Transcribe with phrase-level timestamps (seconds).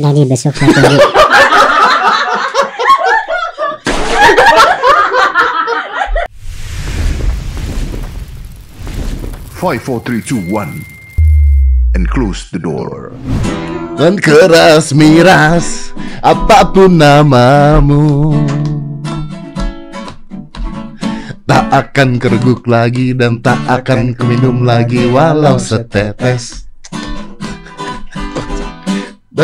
[0.00, 0.98] Jadi besok saya tunggu.
[9.60, 10.88] Five, four, three, two, one,
[11.92, 13.12] and close the door.
[14.00, 15.92] Dan keras miras
[16.24, 18.32] apa pun namamu
[21.44, 26.69] Tak akan kereguk lagi dan tak akan keminum lagi walau setetes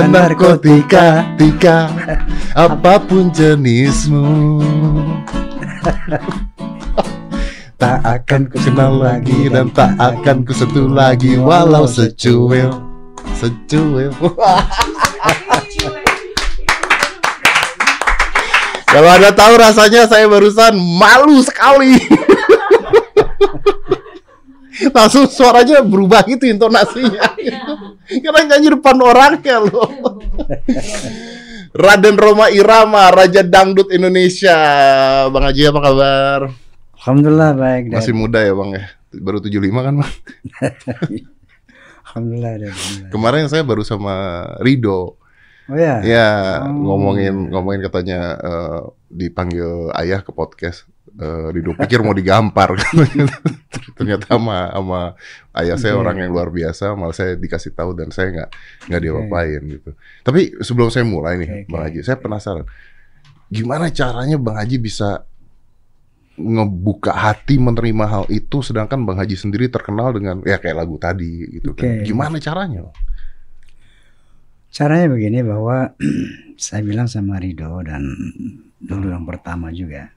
[0.05, 1.89] narkotika, tika,
[2.69, 4.61] apa pun jenismu.
[7.77, 11.37] Tak akan ku kenal lagi dan tak akan ku sentuh lagi.
[11.37, 12.73] walau secuil.
[13.37, 14.09] Secuil.
[18.89, 22.01] Kalau anda tahu rasanya saya barusan malu sekali
[24.97, 27.35] Langsung suaranya berubah gitu intonasinya
[28.25, 29.89] Karena nyanyi depan orangnya loh
[31.77, 34.57] Raden Roma Irama, Raja Dangdut Indonesia
[35.29, 36.41] Bang Haji apa kabar?
[36.97, 37.93] Alhamdulillah baik.
[37.93, 38.85] Dan, Masih muda ya bang ya?
[39.13, 40.13] Baru 75 kan bang?
[42.07, 43.11] Alhamdulillah dan alhamdulillah.
[43.13, 44.15] Kemarin saya baru sama
[44.65, 45.21] Rido
[45.67, 45.99] Oh ya.
[46.01, 46.71] Ya Oh.
[46.73, 48.81] ngomongin ngomongin katanya eh,
[49.11, 50.87] dipanggil ayah ke podcast.
[51.17, 52.77] Eh, Rido pikir mau digampar
[53.97, 55.01] ternyata sama sama
[55.57, 56.05] ayah saya Oke.
[56.05, 58.51] orang yang luar biasa malah saya dikasih tahu dan saya nggak
[58.93, 61.83] nggak diapa-apain gitu tapi sebelum saya mulai nih Oke, bang.
[61.89, 62.69] Haji saya penasaran
[63.49, 65.25] gimana caranya bang Haji bisa
[66.37, 71.49] ngebuka hati menerima hal itu sedangkan bang Haji sendiri terkenal dengan ya kayak lagu tadi
[71.49, 72.93] gitu kan gimana caranya
[74.77, 75.97] Caranya begini bahwa
[76.61, 78.05] saya bilang sama Rido dan
[78.77, 80.13] dulu yang pertama juga.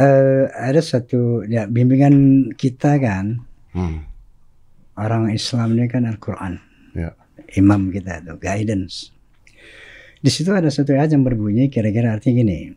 [0.00, 3.36] Eh ada satu ya bimbingan kita kan
[3.76, 3.98] hmm.
[4.96, 6.56] orang Islam ini kan Al-Qur'an.
[6.96, 7.12] Ya.
[7.60, 9.12] Imam kita itu guidance.
[10.20, 12.72] Di situ ada satu ayat yang berbunyi kira-kira artinya gini.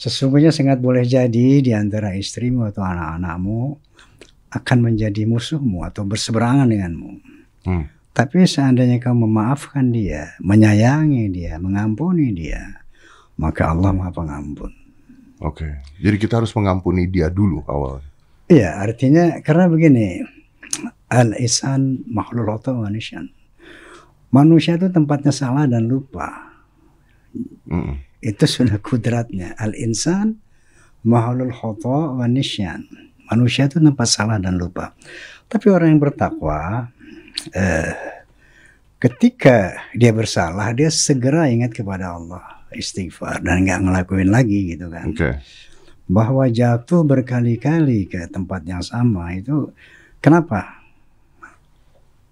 [0.00, 3.60] Sesungguhnya sangat boleh jadi di antara istrimu atau anak-anakmu
[4.50, 7.10] akan menjadi musuhmu atau berseberangan denganmu.
[7.68, 7.84] Hmm.
[8.10, 12.80] Tapi seandainya kamu memaafkan dia, menyayangi dia, mengampuni dia,
[13.38, 14.79] maka Allah Maha Pengampun.
[15.40, 18.04] Oke, jadi kita harus mengampuni dia dulu awal.
[18.50, 20.20] Iya, artinya karena begini,
[21.08, 23.24] al-isan makhluk manusia.
[24.30, 26.54] Manusia itu tempatnya salah dan lupa.
[27.66, 27.98] Mm.
[28.20, 29.56] Itu sudah kudratnya.
[29.56, 30.38] Al-insan
[31.08, 32.84] makhluk khoto wa nisyan.
[33.32, 34.92] Manusia itu tempat salah dan lupa.
[35.48, 36.90] Tapi orang yang bertakwa,
[37.54, 37.94] eh,
[39.00, 45.10] ketika dia bersalah, dia segera ingat kepada Allah, istighfar dan nggak ngelakuin lagi gitu kan.
[45.10, 45.30] Oke,
[46.04, 49.70] Bahwa jatuh berkali-kali ke tempat yang sama itu
[50.18, 50.82] kenapa?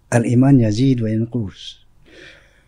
[0.09, 1.85] Al iman yazid wa yanqus.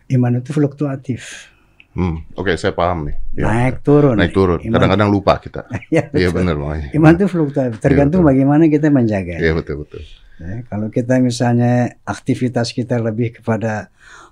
[0.06, 1.48] Iman itu fluktuatif,
[1.90, 3.16] Hmm, oke saya paham nih.
[3.34, 4.14] Ya, naik turun.
[4.14, 4.62] naik turun.
[4.62, 5.66] Kadang-kadang lupa kita.
[5.90, 6.46] Ya, Iya betul.
[6.46, 6.56] benar.
[6.62, 6.86] Haji.
[6.94, 8.30] Iman itu fluktuatif, tergantung betul.
[8.30, 9.42] bagaimana kita menjaga.
[9.42, 10.02] Iya betul betul.
[10.38, 13.90] Ya, kalau kita misalnya aktivitas kita lebih kepada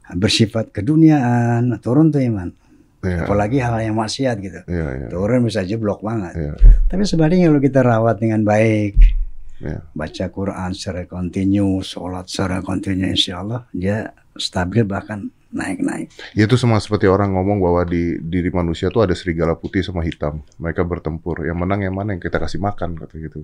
[0.08, 2.54] bersifat keduniaan, turun tuh iman.
[2.98, 3.24] Iya.
[3.24, 4.60] Apalagi hal yang maksiat gitu.
[4.66, 5.06] Iya iya.
[5.08, 6.34] Turun bisa jeblok banget.
[6.34, 6.52] Iya.
[6.90, 8.98] Tapi sebaliknya kalau kita rawat dengan baik,
[9.58, 9.82] Iya.
[9.90, 16.10] baca Quran secara kontinu, sholat secara kontinu, insya Allah dia stabil bahkan naik-naik.
[16.36, 20.04] Ya, Itu sama seperti orang ngomong bahwa di diri manusia tuh ada serigala putih sama
[20.06, 20.44] hitam.
[20.58, 21.42] Mereka bertempur.
[21.42, 23.42] Yang menang yang mana yang kita kasih makan kata gitu.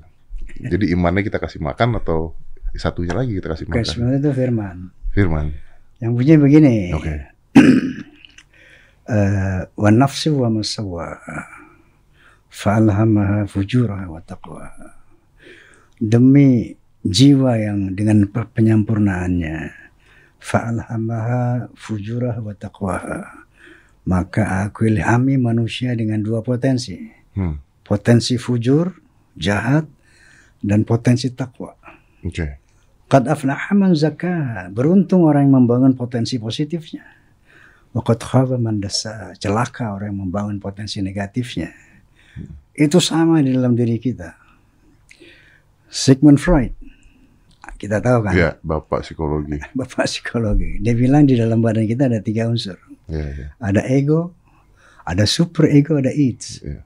[0.61, 2.37] Jadi imannya kita kasih makan atau
[2.75, 3.87] satunya lagi kita kasih Oke, makan.
[3.87, 4.77] sebenarnya itu firman.
[5.15, 5.47] Firman.
[6.03, 6.77] Yang bunyi begini.
[6.93, 7.11] Oke.
[7.11, 7.23] Eh,
[9.75, 11.45] wa nafsi wa masawaha
[12.49, 14.97] fa'alhamaha fujuraha wa taqwaha
[16.01, 16.73] demi
[17.05, 19.75] jiwa yang dengan pe- penyempurnaannya
[20.41, 23.19] fa'alhamaha fujuraha wa taqwaha
[24.05, 27.59] maka aku ilhami manusia dengan dua potensi Hmm.
[27.83, 28.95] potensi fujur
[29.35, 29.91] jahat
[30.63, 31.75] dan potensi takwa
[32.23, 32.63] Oke.
[33.05, 34.73] Qad aflaha man zakkaha.
[34.73, 37.03] Beruntung orang yang membangun potensi positifnya.
[37.95, 38.83] Wa qad khaba man.
[39.39, 41.71] Celaka orang yang membangun potensi negatifnya.
[42.75, 44.35] Itu sama di dalam diri kita.
[45.87, 46.75] Sigmund Freud.
[47.79, 49.63] Kita tahu kan, Iya, bapak psikologi.
[49.79, 50.83] bapak psikologi.
[50.83, 52.75] Dia bilang di dalam badan kita ada tiga unsur.
[53.07, 53.47] Iya iya.
[53.61, 54.33] Ada ego,
[55.07, 56.41] ada super ego, ada id.
[56.65, 56.81] Iya.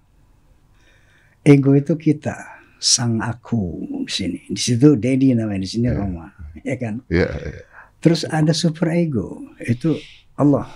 [1.47, 2.35] Ego itu kita,
[2.83, 4.41] sang aku di sini.
[4.51, 5.97] Di situ Dedi namanya, di sini Iya.
[5.97, 6.27] Roma.
[6.67, 6.95] Ya kan?
[7.09, 7.29] Iya.
[7.31, 7.63] iya.
[8.03, 9.97] Terus ada super ego, itu
[10.35, 10.67] Allah,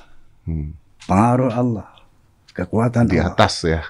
[0.42, 0.74] Hmm.
[1.02, 1.88] pengaruh Allah,
[2.50, 3.34] kekuatan Di Allah.
[3.34, 3.82] atas ya.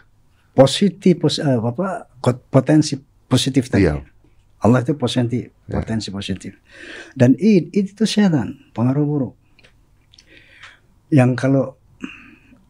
[0.52, 2.08] Positif, pos, eh, apa,
[2.48, 3.88] potensi positif tadi.
[3.88, 4.04] Iya.
[4.62, 6.52] Allah itu positif, potensi positif.
[7.16, 9.34] Dan id, id itu setan, pengaruh buruk.
[11.10, 11.64] Yang kalau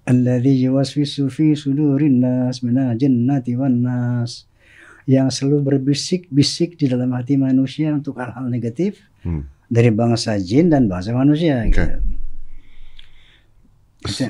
[0.03, 4.51] alladzi yuwaswisu fi sudurin nas minal jinnati wan nas
[5.07, 9.47] yang selalu berbisik-bisik di dalam hati manusia untuk hal-hal negatif Hmm.
[9.67, 11.63] dari bangsa jin dan bangsa manusia.
[11.63, 11.71] Oke.
[11.71, 12.12] Gitu.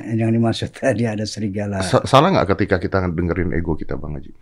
[0.04, 1.80] Yang dimaksud tadi ada serigala.
[1.80, 4.32] Sa- salah nggak ketika kita dengerin ego kita Bang Haji?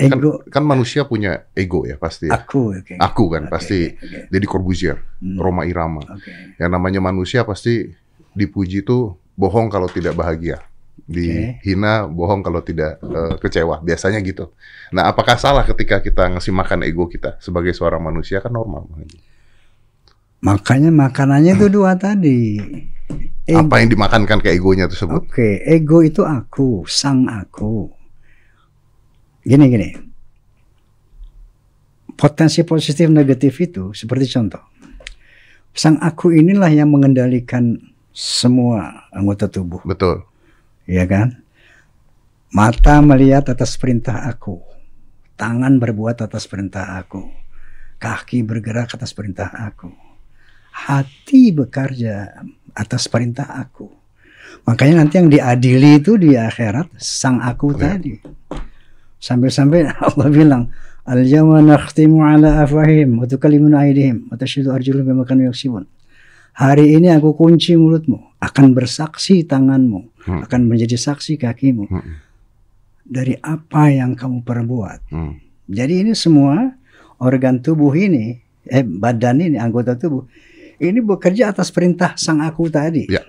[0.00, 2.26] Kan, Ego kan manusia punya ego ya pasti.
[2.26, 2.40] ya.
[2.40, 2.96] aku, oke.
[2.96, 3.92] Aku kan Oke, pasti.
[3.92, 4.32] oke.
[4.32, 5.36] Deddy Corbuzier, Hmm.
[5.36, 6.00] Roma Irama.
[6.00, 6.56] Oke.
[6.56, 7.92] Yang namanya manusia pasti
[8.32, 10.64] dipuji itu bohong kalau tidak bahagia.
[11.04, 13.84] Dihina bohong kalau tidak eh, kecewa.
[13.84, 14.48] Biasanya gitu.
[14.88, 18.88] Nah, apakah salah ketika kita ngasih makan ego kita sebagai seorang manusia kan normal.
[18.88, 19.18] Bang Haji.
[20.40, 22.56] Makanya makanannya itu dua tadi.
[23.50, 23.66] Ego.
[23.66, 25.26] Apa yang dimakankan ke egonya tersebut?
[25.26, 27.90] Oke, ego itu aku, sang aku.
[29.42, 29.90] Gini gini.
[32.14, 34.62] Potensi positif negatif itu seperti contoh.
[35.74, 37.74] Sang aku inilah yang mengendalikan
[38.10, 40.26] semua anggota tubuh, Betul.
[40.84, 41.40] ya kan?
[42.50, 44.58] Mata melihat atas perintah aku.
[45.38, 47.24] Tangan berbuat atas perintah aku.
[47.96, 49.88] Kaki bergerak atas perintah aku.
[50.74, 52.42] Hati bekerja
[52.74, 53.88] atas perintah aku.
[54.66, 57.96] Makanya nanti yang diadili itu di akhirat sang aku Iya.
[57.96, 58.14] tadi.
[59.20, 60.64] Sampai-sampai Allah bilang,
[61.00, 65.88] Al-yawma nakhtimu ala afahim wa tukallimuna aydihim wa tashhadu arjuluhum bima kanu yaksibun.
[66.54, 70.44] Hari ini aku kunci mulutmu, akan bersaksi tanganmu, Hmm.
[70.44, 72.20] akan menjadi saksi kakimu Hmm.
[73.02, 75.08] dari apa yang kamu perbuat.
[75.08, 75.40] Hmm.
[75.66, 76.76] Jadi ini semua
[77.16, 78.36] organ tubuh ini,
[78.68, 80.28] eh badan ini, anggota tubuh,
[80.80, 83.06] ini bekerja atas perintah sang aku tadi.
[83.06, 83.20] Ya.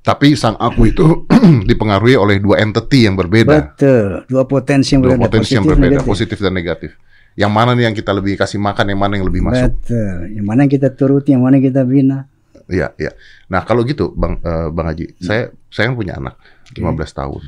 [0.00, 1.26] Tapi sang aku itu
[1.70, 3.74] dipengaruhi oleh dua entity yang berbeda.
[3.74, 6.06] Betul, dua potensi yang Dua berbeda, potensi yang positif, berbeda, negatif.
[6.06, 6.90] positif dan negatif.
[7.36, 9.66] Yang mana nih yang kita lebih kasih makan, yang mana yang lebih masuk?
[9.66, 12.18] Betul, yang mana yang kita turuti, yang mana yang kita bina.
[12.66, 13.12] Iya, iya.
[13.50, 15.18] Nah, kalau gitu, Bang eh, Bang Haji, Hmm.
[15.20, 16.34] saya saya kan punya anak
[16.74, 17.42] 15 tahun.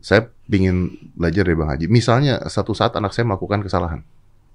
[0.00, 1.86] Saya pingin belajar dari Bang Haji.
[1.90, 4.00] Misalnya satu saat anak saya melakukan kesalahan,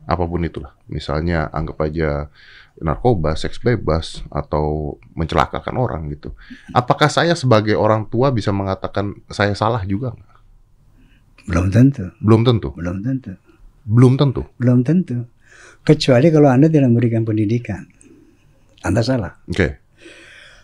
[0.04, 0.72] apa pun itulah.
[0.88, 2.32] Misalnya anggap aja
[2.82, 6.36] narkoba, seks bebas, atau mencelakakan orang gitu.
[6.72, 10.12] Apakah saya sebagai orang tua bisa mengatakan saya salah juga?
[11.46, 12.70] Belum tentu, Belum tentu.
[12.74, 13.32] belum tentu,
[13.86, 14.42] Belum tentu.
[14.58, 15.18] belum tentu.
[15.86, 17.86] Kecuali kalau Anda tidak memberikan pendidikan.
[18.82, 19.38] Anda salah.
[19.46, 19.78] Oke.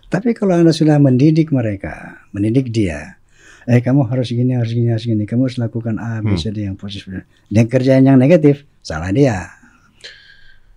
[0.09, 3.21] Tapi kalau Anda sudah mendidik mereka, mendidik dia,
[3.69, 6.65] eh kamu harus gini, harus gini, harus gini, kamu harus lakukan A, B, C, D
[6.65, 7.23] yang positif.
[7.47, 9.60] Dan kerjaan yang negatif, salah dia.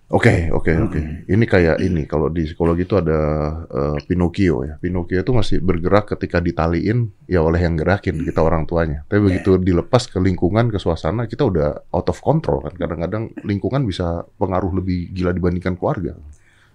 [0.05, 0.85] Oke, oke, Hmm.
[0.85, 0.99] oke.
[1.25, 3.17] Ini kayak ini kalau di psikologi itu ada
[3.65, 4.77] eh, Pinocchio ya.
[4.77, 9.01] Pinocchio itu masih bergerak ketika ditaliin ya oleh yang gerakin kita orang tuanya.
[9.09, 9.25] Tapi Ya.
[9.25, 12.77] begitu dilepas ke lingkungan, ke suasana, kita udah out of control kan.
[12.77, 16.13] Kadang-kadang lingkungan bisa pengaruh lebih gila dibandingkan keluarga.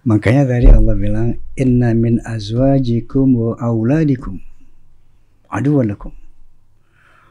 [0.03, 4.43] Makanya tadi Allah bilang, Inna min azwajikum wa auladikum
[5.47, 6.11] aduwalakum.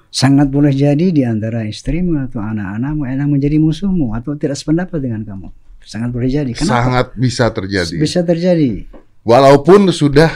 [0.09, 5.29] Sangat boleh jadi di antara istrimu atau anak-anakmu yang menjadi musuhmu atau tidak sependapat dengan
[5.29, 5.49] kamu.
[5.83, 6.53] Sangat boleh jadi.
[6.55, 6.71] Kenapa?
[6.71, 7.97] Sangat bisa terjadi.
[7.99, 8.87] Bisa terjadi.
[9.27, 10.31] Walaupun sudah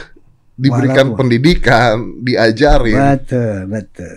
[0.55, 1.19] diberikan Walaupun.
[1.19, 2.95] pendidikan, diajarin.
[2.95, 4.15] Betul, betul.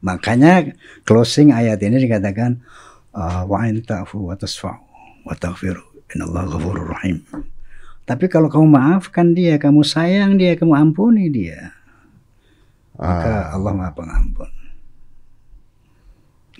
[0.00, 0.72] Makanya
[1.04, 2.58] closing ayat ini dikatakan
[3.12, 4.80] uh, wa in ta'fu wa tasfa'u
[5.28, 7.20] wa taghfiru innallaha ghafurur rahim.
[8.08, 11.70] Tapi kalau kamu maafkan dia, kamu sayang dia, kamu ampuni dia,
[12.98, 14.50] maka Ah, Allah Maha Pengampun.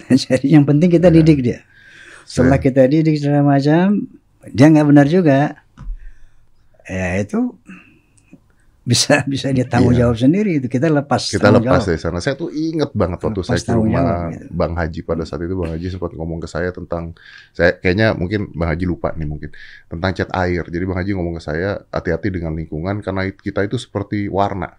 [0.22, 1.60] Jadi yang penting kita didik dia.
[2.30, 4.06] Setelah kita didik segala macam,
[4.46, 5.58] dia nggak benar juga,
[6.86, 7.58] ya itu
[8.80, 10.08] bisa bisa dia tanggung Iya.
[10.08, 11.86] jawab sendiri itu kita lepas kita lepas jawab.
[11.86, 12.18] dari sana.
[12.18, 14.46] Saya tuh inget banget waktu Lepas saya ke rumah jawab, gitu.
[14.50, 17.04] Bang Haji pada saat itu Bang Haji sempat ngomong ke saya tentang
[17.52, 19.50] saya kayaknya mungkin Bang Haji lupa nih mungkin
[19.86, 20.64] tentang cat air.
[20.64, 24.74] Jadi Bang Haji ngomong ke saya hati-hati dengan lingkungan karena it- kita itu seperti warna.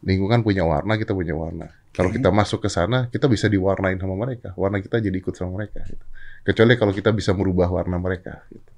[0.00, 1.68] Lingkungan punya warna, kita punya warna.
[1.92, 2.16] Kalau Oke.
[2.16, 4.54] kita masuk ke sana, kita bisa diwarnain sama mereka.
[4.56, 5.84] Warna kita jadi ikut sama mereka.
[5.84, 6.04] Gitu.
[6.40, 8.40] Kecuali kalau kita bisa merubah warna mereka.
[8.48, 8.70] Gitu.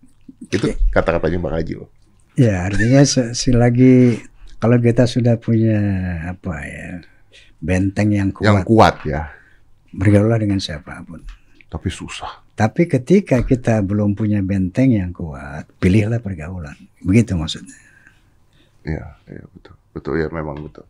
[0.51, 1.91] Itu kata-katanya Bang Haji loh.
[2.35, 4.19] Ya artinya se- selagi
[4.57, 5.79] kalau kita sudah punya
[6.27, 6.89] apa ya
[7.61, 9.31] benteng yang Yang kuat, kuat ya,
[9.93, 11.23] bergaulah dengan siapa pun.
[11.69, 12.45] tapi susah.
[12.53, 16.77] Tapi ketika kita belum punya benteng yang kuat, pilihlah pergaulan.
[17.01, 17.81] Begitu maksudnya.
[18.85, 19.73] Iya, iya betul.
[19.93, 20.89] Betul ya memang betul.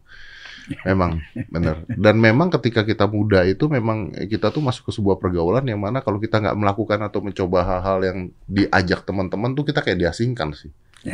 [0.86, 1.18] Memang
[1.50, 1.82] benar.
[1.90, 6.06] Dan memang ketika kita muda itu memang kita tuh masuk ke sebuah pergaulan yang mana
[6.06, 10.70] kalau kita nggak melakukan atau mencoba hal-hal yang diajak teman-teman tuh kita kayak diasingkan sih.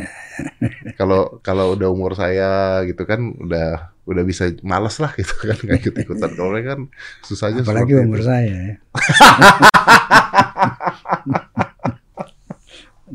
[1.01, 5.81] Kalau kalau udah umur saya gitu kan udah udah bisa males lah gitu kan nggak
[5.81, 6.29] ikut ikutan.
[6.37, 6.79] Kalau kan
[7.25, 8.29] susahnya Apalagi umur itu.
[8.29, 8.77] saya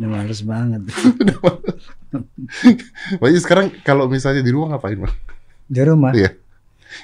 [0.04, 0.08] ya.
[0.12, 0.82] males banget.
[3.20, 5.14] Makanya sekarang kalau misalnya di rumah ngapain, Bang?
[5.66, 6.12] Di rumah.
[6.14, 6.30] Iya.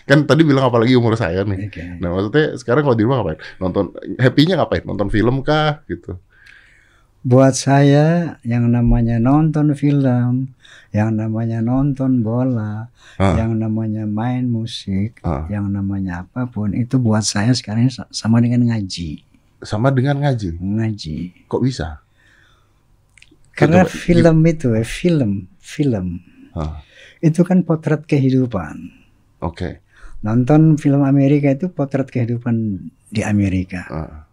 [0.07, 1.67] Kan tadi bilang apalagi umur saya nih.
[1.67, 1.83] Oke.
[1.99, 3.41] Nah, maksudnya sekarang kalau di rumah ngapain?
[3.59, 3.91] Nonton
[4.21, 4.87] happy-nya ngapain?
[4.87, 6.15] Nonton film kah gitu?
[7.21, 10.57] Buat saya yang namanya nonton film,
[10.89, 12.89] yang namanya nonton bola,
[13.21, 13.37] Ah.
[13.37, 15.45] yang namanya main musik, Ah.
[15.53, 19.21] yang namanya apa pun itu buat saya sekarang sa- sama dengan ngaji.
[19.61, 20.57] Sama dengan ngaji.
[20.57, 21.45] Ngaji.
[21.45, 22.01] Kok bisa?
[23.53, 26.07] Karena Coba- film itu, eh, film, film
[26.51, 26.83] Ah,
[27.23, 28.91] itu kan potret kehidupan.
[29.41, 29.85] Oke.
[30.21, 32.57] Nonton film Amerika itu potret kehidupan
[33.09, 33.87] di Amerika.
[33.89, 34.27] Ah,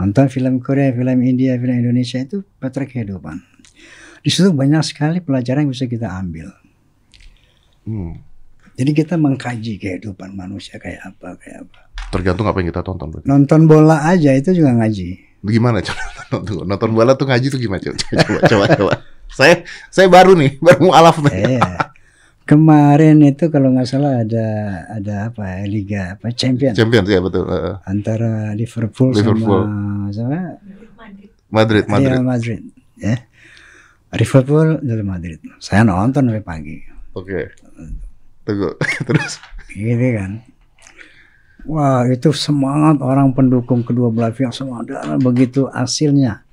[0.00, 3.36] Nonton film Korea, film India, film Indonesia itu potret kehidupan.
[4.20, 6.48] Di situ banyak sekali pelajaran yang bisa kita ambil.
[7.84, 8.14] hmm.
[8.76, 11.80] Jadi kita mengkaji kehidupan manusia kayak apa, kayak apa.
[12.10, 13.06] Tergantung apa yang kita tonton.
[13.14, 13.26] berarti.
[13.26, 15.08] Nonton bola aja itu juga ngaji.
[15.40, 18.92] Gimana coba nonton, nonton bola tuh ngaji tuh gimana coba coba coba, coba.
[19.30, 21.56] Saya saya baru nih, baru mau alaf nih.
[21.56, 21.94] Iya.
[22.44, 24.46] Kemarin itu kalau nggak salah ada
[24.90, 27.46] ada apa ya, liga apa champion Champions ya betul.
[27.86, 29.64] Antara Liverpool, Liverpool.
[30.10, 30.58] sama sama
[31.46, 32.10] Madrid, Madrid.
[32.10, 32.60] Real Madrid
[32.98, 33.16] ya.
[34.10, 35.38] Liverpool dari Madrid.
[35.62, 36.82] Saya nonton sampai pagi.
[37.14, 37.54] Oke.
[38.42, 38.74] Tunggu.
[39.06, 39.38] Terus
[39.70, 40.42] Gitu kan.
[41.64, 46.44] Wah itu semangat orang pendukung kedua belah pihak semangat begitu hasilnya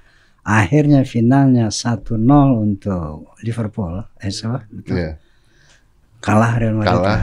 [0.41, 2.15] akhirnya finalnya 1-0
[2.55, 4.63] untuk Liverpool eh siapa?
[4.67, 4.95] Betul.
[4.95, 5.11] Iya.
[6.17, 7.19] kalah Real Madrid Kalah.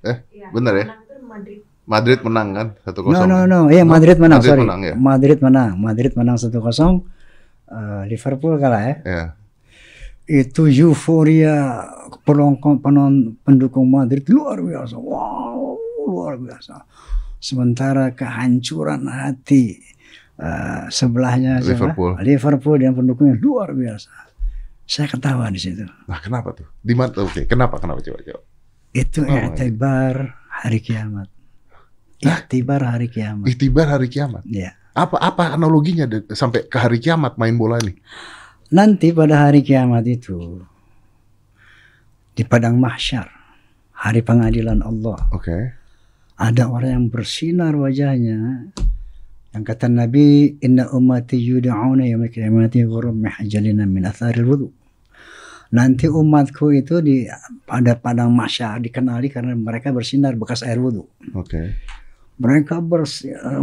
[0.00, 0.16] Eh,
[0.50, 0.86] bener ya?
[1.84, 3.10] Madrid menang kan 1-0.
[3.10, 4.94] no no no iya Madrid menang Madrid sorry menang, ya?
[4.94, 6.54] Madrid menang Madrid menang 1-0
[7.70, 9.22] Eh, Liverpool kalah ya Ya.
[10.26, 11.86] itu euforia
[12.22, 15.74] penonton penon, pendukung Madrid luar biasa wow
[16.10, 16.82] luar biasa
[17.38, 19.78] sementara kehancuran hati
[20.36, 21.94] eh, sebelahnya siapa?
[21.94, 22.12] Liverpool.
[22.20, 24.10] Liverpool dan pendukungnya luar biasa
[24.84, 26.66] saya ketawa di situ Nah, kenapa tuh?
[26.82, 27.14] Di mana?
[27.16, 27.78] Oke, kenapa?
[27.78, 28.42] Kenapa coba coba?
[28.90, 30.14] itu Oh, iktibar
[30.50, 31.30] hari kiamat
[32.18, 34.42] iktibar hari kiamat Ikhtibar hari kiamat.
[34.44, 37.94] ya Apa apa analoginya sampai ke hari kiamat main bola nih?
[38.68, 40.58] nanti pada hari kiamat itu
[42.30, 43.30] di padang mahsyar
[43.94, 45.74] hari pengadilan Allah Oke.
[46.40, 48.72] Ada orang yang bersinar wajahnya.
[49.52, 54.68] Yang kata Nabi inna ummati yud'auna yaumil qiyamati ghurran mahjalina min atharil wudu.
[55.70, 57.28] Nanti umatku itu di
[57.68, 61.04] pada padang mahsyar dikenali karena mereka bersinar bekas air wudu.
[61.36, 61.76] Oke.
[62.40, 63.60] mereka bersinar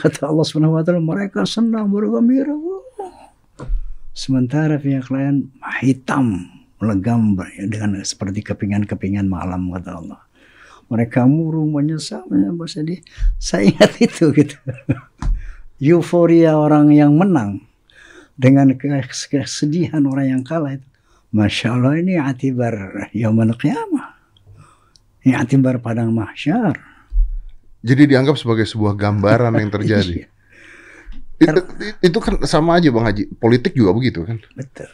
[0.00, 2.56] kata Allah Subhanahu wa taala mereka senang bergembira
[4.16, 5.52] sementara pihak lain
[5.84, 6.48] hitam
[6.80, 7.36] legam
[7.68, 10.20] dengan seperti kepingan-kepingan malam kata Allah
[10.88, 13.00] mereka murung menyesal bersedih
[13.40, 14.56] saya ingat itu gitu
[15.80, 17.64] euforia orang yang menang
[18.34, 20.86] dengan kes- kesedihan orang yang kalah itu
[21.34, 24.14] masya Allah ini atibar yaumul qiyamah
[25.24, 26.76] ini atibar padang mahsyar
[27.84, 30.24] Jadi dianggap sebagai sebuah gambaran yang terjadi.
[31.36, 31.52] Iya.
[31.52, 31.60] itu,
[32.00, 33.28] itu kan sama aja Bang Haji.
[33.36, 34.40] Politik juga begitu kan?
[34.56, 34.88] Betul.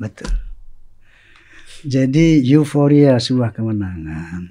[0.00, 0.32] Betul.
[1.84, 4.48] Jadi euforia sebuah kemenangan.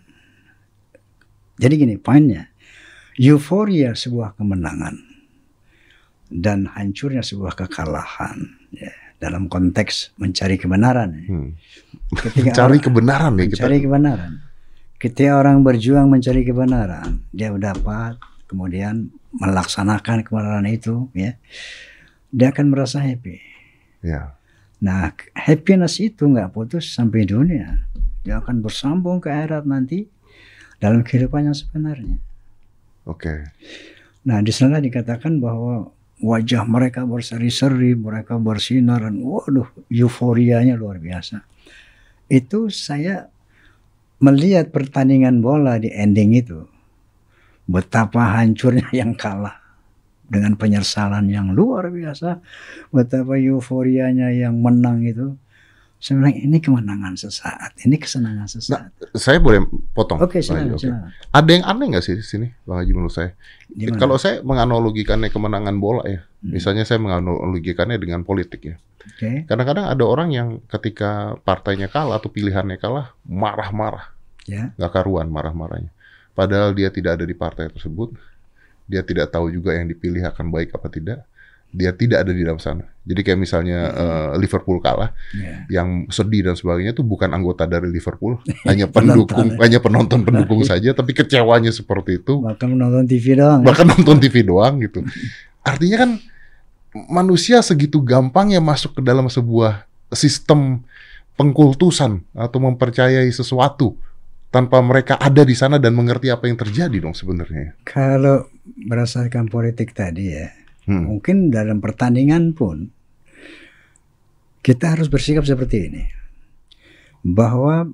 [1.58, 2.48] Jadi gini poinnya.
[3.18, 4.94] Euforia sebuah kemenangan
[6.30, 8.38] dan hancurnya sebuah kekalahan
[8.70, 11.10] ya, dalam konteks mencari kebenaran.
[11.18, 11.24] ya.
[11.26, 11.50] Hmm.
[12.14, 13.44] Ketika Cari orang- kebenaran kita.
[13.58, 14.32] mencari kebenaran.
[14.98, 21.38] Ketika orang berjuang mencari kebenaran, dia dapat kemudian melaksanakan kebenaran itu, ya,
[22.30, 23.38] dia akan merasa happy.
[24.02, 24.34] Ya.
[24.78, 27.86] Nah, happiness itu nggak putus sampai dunia.
[28.22, 30.06] Dia akan bersambung ke akhirat nanti
[30.78, 32.18] dalam kehidupan yang sebenarnya.
[33.08, 33.50] Oke.
[34.28, 35.88] Nah, di sana dikatakan bahwa
[36.22, 41.46] wajah mereka berseri-seri, mereka bersinar, dan waduh, euforianya luar biasa.
[42.28, 43.30] Itu saya
[44.20, 46.66] melihat pertandingan bola di ending itu,
[47.70, 49.62] betapa hancurnya yang kalah
[50.28, 52.44] dengan penyesalan yang luar biasa,
[52.92, 55.38] betapa euforianya yang menang itu.
[55.98, 58.94] Saya bilang ini kemenangan sesaat, ini kesenangan sesaat.
[59.18, 59.66] Saya boleh
[59.98, 60.22] potong?
[60.22, 60.86] Oke, silakan, Oke.
[60.86, 61.10] silakan.
[61.34, 63.34] Ada yang aneh nggak sih di sini, Bang Haji menurut saya?
[63.74, 63.98] Gimana?
[63.98, 66.54] Kalau saya menganalogikannya kemenangan bola ya, Hmm.
[66.54, 68.76] misalnya saya menganalogikannya dengan politik ya.
[69.10, 74.14] Oke, Kadang-kadang ada orang yang ketika partainya kalah atau pilihannya kalah, marah-marah,
[74.46, 75.90] ya, nggak karuan marah-marahnya.
[76.38, 78.14] Padahal dia tidak ada di partai tersebut,
[78.86, 81.26] dia tidak tahu juga yang dipilih akan baik apa tidak,
[81.78, 82.90] dia tidak ada di dalam sana.
[83.06, 85.70] Jadi kayak misalnya eh, Liverpool kalah, ya.
[85.80, 90.92] yang sedih dan sebagainya itu bukan anggota dari Liverpool, hanya pendukung, hanya penonton pendukung saja,
[90.92, 93.62] tapi kecewanya seperti itu, Bahkan menonton TV doang.
[93.62, 93.66] ya.
[93.70, 95.06] bahkan nonton TV doang gitu.
[95.62, 96.12] Artinya kan
[97.08, 100.82] manusia segitu gampangnya masuk ke dalam sebuah sistem
[101.38, 103.94] pengkultusan atau mempercayai sesuatu
[104.50, 107.78] tanpa mereka ada di sana dan mengerti apa yang terjadi dong sebenarnya.
[107.86, 110.50] Kalau berdasarkan politik tadi ya,
[110.88, 111.04] Hmm.
[111.04, 112.96] mungkin dalam pertandingan pun
[114.64, 116.04] kita harus bersikap seperti ini.
[117.24, 117.88] Bahwa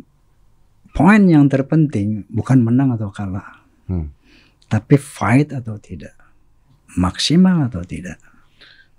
[0.93, 4.13] poin yang terpenting bukan menang atau kalah, Hmm.
[4.69, 6.13] tapi fight atau tidak,
[6.97, 8.21] maksimal atau tidak.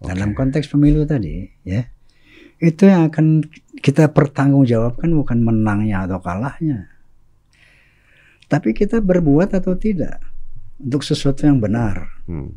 [0.03, 1.87] Dalam konteks pemilu tadi, ya,
[2.59, 3.47] itu yang akan
[3.79, 6.93] kita pertanggungjawabkan bukan menangnya atau kalahnya,
[8.51, 10.19] tapi kita berbuat atau tidak
[10.79, 12.53] untuk sesuatu yang benar, Hmm.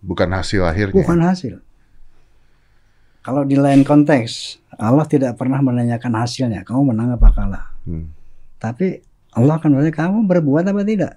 [0.00, 0.96] Bukan hasil akhirnya.
[0.96, 1.60] bukan hasil.
[3.20, 7.64] Kalau di lain konteks, Allah tidak pernah menanyakan hasilnya, kamu menang apa kalah.
[7.84, 8.08] Hmm.
[8.56, 9.04] Tapi
[9.36, 11.14] Allah akan bertanya, kamu berbuat apa tidak?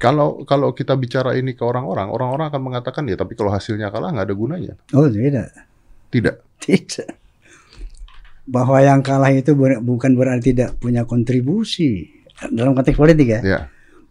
[0.00, 4.10] Kalau kalau kita bicara ini ke orang-orang, orang-orang akan mengatakan ya, tapi kalau hasilnya kalah
[4.10, 4.74] nggak ada gunanya.
[4.96, 5.52] Oh tidak,
[6.10, 6.36] Tidak.
[6.64, 7.08] tidak.
[8.42, 12.10] Bahwa yang kalah itu ber- bukan berarti tidak punya kontribusi
[12.50, 13.40] dalam konteks politik ya.
[13.46, 13.60] Ya.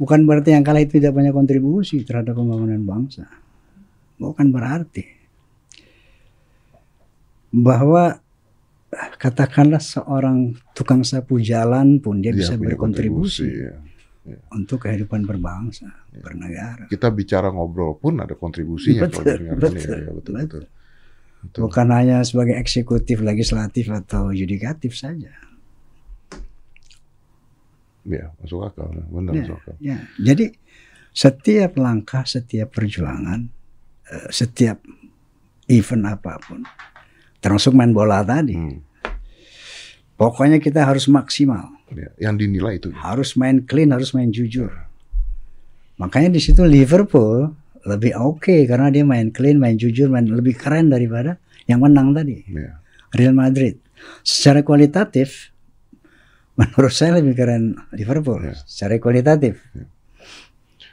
[0.02, 3.30] Bukan berarti yang kalah itu tidak punya kontribusi terhadap pembangunan bangsa.
[4.18, 5.06] Bukan berarti.
[7.54, 8.18] Bahwa
[9.22, 13.78] katakanlah seorang tukang sapu jalan pun dia, bisa punya berkontribusi ya.
[14.58, 16.90] untuk kehidupan berbangsa, bernegara.
[16.90, 19.50] Kita bicara ngobrol pun ada kontribusinya Betul, dengar ini.
[19.54, 20.34] betul, Ya, ya, betul, betul.
[20.34, 20.64] betul.
[21.42, 21.62] Betul.
[21.66, 25.34] Bukan hanya sebagai eksekutif, legislatif atau yudikatif saja.
[28.04, 28.90] Ya, masuk akal.
[29.08, 29.76] Benar Ya, masuk akal.
[29.78, 29.98] ya.
[30.18, 30.46] Jadi
[31.12, 33.46] setiap langkah, setiap perjuangan,
[34.08, 34.82] eh, setiap
[35.68, 36.66] event apa pun,
[37.40, 38.82] termasuk main bola tadi, Hmm.
[40.16, 42.90] pokoknya kita harus maksimal, Ya, yang dinilai itu.
[42.92, 44.72] harus main clean, harus main jujur.
[45.98, 47.54] Makanya di situ Liverpool
[47.84, 52.42] lebih oke karena dia main clean, main jujur, main lebih keren daripada yang menang tadi.
[52.50, 52.82] Ya.
[53.14, 53.78] Real Madrid.
[54.24, 55.54] Secara kualitatif,
[56.60, 58.42] menurut saya lebih keren Liverpool.
[58.44, 58.56] Ya.
[58.68, 59.60] Secara kualitatif.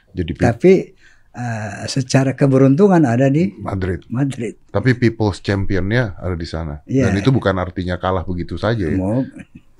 [0.09, 0.73] Jadi pi- Tapi
[1.35, 4.01] eh, secara keberuntungan ada di Madrid.
[4.09, 4.57] Madrid.
[4.73, 6.81] Tapi People's Championnya ada di sana.
[6.89, 7.11] Iya.
[7.11, 8.97] Dan itu bukan artinya kalah begitu saja ya.
[8.97, 9.21] Mau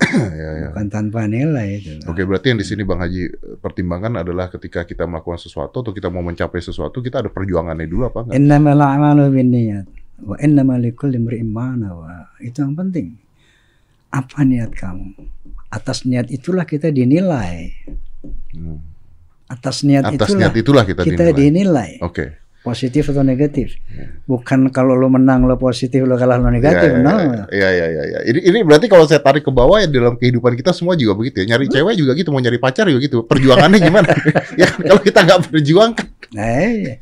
[0.40, 0.68] ya, ya.
[0.72, 2.00] bukan tanpa nilai itu.
[2.08, 5.92] Oke, berarti yang di sini Bang Haji eh, pertimbangkan adalah ketika kita melakukan sesuatu atau
[5.92, 8.34] kita mau mencapai sesuatu, kita ada perjuangannya dulu apa enggak?
[8.38, 9.86] Innamal a'malu binniyat
[10.20, 11.72] wa innamal likulli imri'in ma.
[12.40, 13.16] Itu yang penting.
[14.10, 15.14] Apa niat kamu?
[15.70, 17.70] Atas niat itulah kita dinilai.
[18.50, 18.82] Hmm.
[19.46, 21.38] Atas niat Atas itulah niat itulah kita, kita dinilai.
[21.38, 21.90] dinilai.
[22.02, 22.24] Oke.
[22.60, 23.72] Positif atau negatif.
[24.28, 26.92] Bukan kalau lo menang lo positif, lo kalah lo negatif.
[26.92, 27.16] Ya, no.
[27.48, 28.18] Iya, iya, iya.
[28.28, 31.40] Ini, ini berarti kalau saya tarik ke bawah ya dalam kehidupan kita semua juga begitu
[31.40, 31.56] ya.
[31.56, 33.24] Nyari cewek juga gitu, mau nyari pacar juga gitu.
[33.24, 34.12] Perjuangannya gimana?
[34.60, 36.94] ya kalau kita nggak berjuang kan Nah, iya.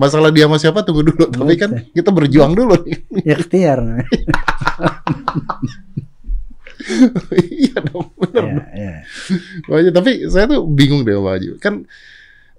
[0.00, 1.28] masalah dia sama siapa tunggu dulu.
[1.28, 2.74] Tapi kan kita berjuang dulu.
[3.20, 3.84] ikhtiar.
[7.60, 8.44] iya dong, bener.
[8.44, 8.94] ya, ya.
[9.70, 11.48] Makanya, tapi saya tuh bingung deh Bang Haji.
[11.62, 11.74] Kan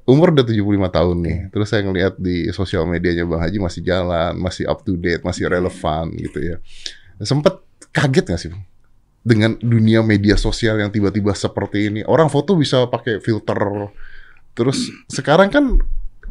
[0.05, 1.37] umur udah 75 tahun nih.
[1.53, 5.47] Terus saya ngeliat di sosial medianya Bang Haji masih jalan, masih up to date, masih
[5.47, 6.55] relevan gitu ya.
[7.21, 7.61] Sempet
[7.93, 8.63] kaget gak sih Bang?
[9.21, 12.01] Dengan dunia media sosial yang tiba-tiba seperti ini.
[12.01, 13.59] Orang foto bisa pakai filter.
[14.57, 15.65] Terus sekarang kan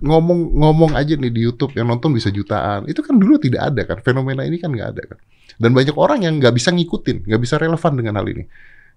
[0.01, 2.91] ngomong-ngomong aja nih di YouTube yang nonton bisa jutaan.
[2.91, 3.99] Itu kan dulu tidak ada kan.
[4.03, 5.19] Fenomena ini kan nggak ada kan.
[5.61, 8.49] Dan banyak orang yang nggak bisa ngikutin, nggak bisa relevan dengan hal ini.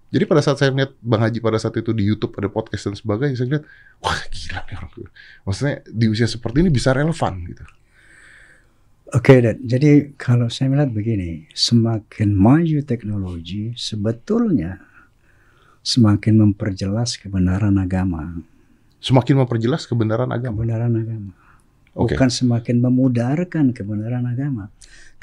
[0.08, 2.96] Jadi pada saat saya lihat Bang Haji pada saat itu di YouTube ada podcast dan
[2.96, 3.64] sebagainya, saya lihat,
[4.00, 4.90] wah gila nih orang.
[5.44, 7.64] Maksudnya di usia seperti ini bisa relevan gitu.
[9.12, 9.60] Oke, Dad.
[9.60, 14.80] Jadi kalau saya melihat begini, semakin maju teknologi, sebetulnya
[15.84, 18.40] semakin memperjelas kebenaran agama.
[19.04, 20.56] Semakin memperjelas kebenaran agama.
[20.56, 21.32] Kebenaran agama.
[21.94, 22.16] Oke.
[22.16, 24.72] Bukan semakin memudarkan kebenaran agama.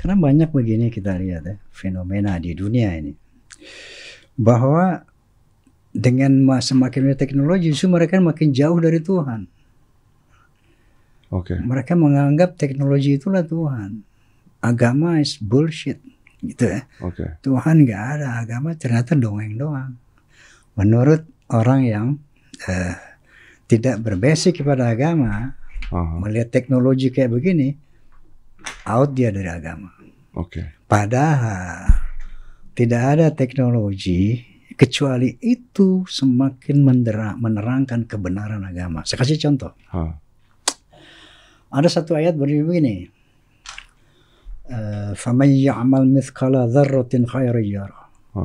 [0.01, 3.13] Karena banyak begini kita lihat ya, fenomena di dunia ini.
[4.33, 5.05] Bahwa
[5.93, 9.45] dengan ma- semakin teknologi, justru mereka makin jauh dari Tuhan.
[11.31, 11.53] Oke.
[11.61, 14.01] Mereka menganggap teknologi itulah Tuhan.
[14.65, 16.01] Agama is bullshit.
[16.41, 16.81] Gitu ya.
[17.05, 17.37] Oke.
[17.45, 18.41] Tuhan nggak ada.
[18.41, 19.93] Agama ternyata dongeng doang.
[20.73, 21.21] Menurut
[21.53, 22.05] orang yang
[22.65, 22.97] eh,
[23.69, 25.55] tidak berbasic kepada agama,
[25.93, 26.19] Aha.
[26.19, 27.77] melihat teknologi kayak begini,
[28.87, 29.90] out dia dari agama.
[30.37, 30.85] Oke.
[30.87, 31.88] Padahal
[32.76, 34.44] tidak ada teknologi
[34.76, 39.02] kecuali itu semakin mendera- menerangkan kebenaran agama.
[39.09, 39.72] Saya kasih contoh.
[39.90, 40.00] Ha.
[41.72, 42.96] Ada satu ayat berbunyi begini.
[44.66, 48.02] Eh, فَمَنْ يَعْمَلْ مِثْقَلَ ذَرَّةٍ خَيْرًا يَرَهُ
[48.37, 48.42] Ha.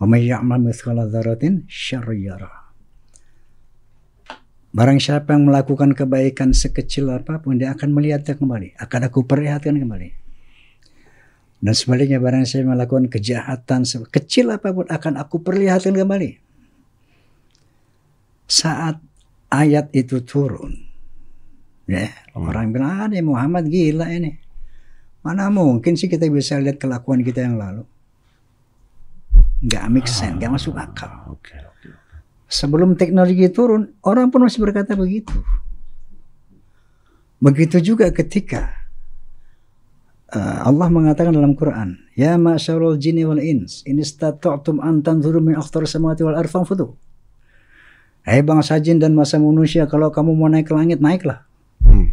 [0.00, 2.57] وَمَنْ يَعْمَلْ مِثْقَلَ ذَرَّةٍ شَرًّا يَرَهُ
[4.69, 8.77] Barang siapa yang melakukan kebaikan sekecil apa pun, dia akan melihatnya kembali.
[8.77, 10.09] Akan aku perlihatkan kembali.
[11.59, 16.39] Dan sebaliknya barang saya melakukan kejahatan kecil apa pun akan aku perlihatkan kembali.
[18.47, 19.03] Saat
[19.51, 20.71] ayat itu turun,
[21.89, 24.39] ya orang bilang ah ini Muhammad gila ini.
[25.19, 27.83] Mana mungkin sih kita bisa lihat kelakuan kita yang lalu?
[29.59, 31.11] Nggak make sense, nggak masuk akal.
[31.35, 31.59] Oke.
[32.49, 35.37] Sebelum teknologi turun, orang pun masih berkata begitu.
[37.37, 38.73] Begitu juga ketika
[40.33, 45.55] uh, Allah mengatakan dalam Quran, Ya ma'syarul jinni wal ins, in istata'tum an tanzuru min
[45.55, 46.97] akhtar samawati wal arfan fudu.
[48.25, 51.45] Hai bangsa jin dan masa manusia, kalau kamu mau naik ke langit, naiklah.
[51.85, 52.11] Hmm.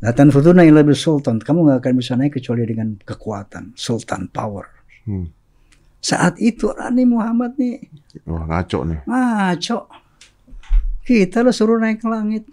[0.00, 1.42] Latan fuduna illa sultan.
[1.42, 4.66] Kamu nggak akan bisa naik kecuali dengan kekuatan, sultan, power.
[5.04, 5.41] Hmm.
[6.02, 7.78] Saat itu Rani Muhammad nih
[8.26, 9.00] Wah, ngaco nih.
[9.06, 9.78] ngaco.
[11.02, 12.44] Kita lo suruh naik ke langit.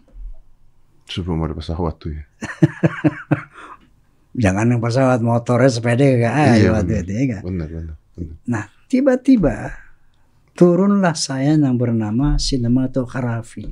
[1.09, 2.23] Sebelum ada pesawat tuh ya.
[4.43, 7.03] Jangan yang pesawat motornya sepeda gak ayo waktu benar.
[7.03, 7.41] itu ya kan?
[7.43, 7.95] Benar, benar.
[8.13, 8.35] benar.
[8.45, 9.55] Nah tiba-tiba
[10.53, 13.65] turunlah sains yang bernama sinematografi.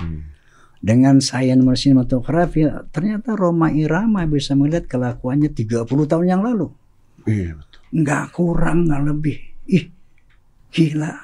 [0.00, 0.32] Hmm.
[0.80, 6.72] Dengan sains sinematografi ternyata Roma Irama bisa melihat kelakuannya 30 tahun yang lalu.
[7.28, 9.38] Iya, betul nggak kurang nggak lebih.
[9.70, 9.86] Ih
[10.70, 11.14] gila.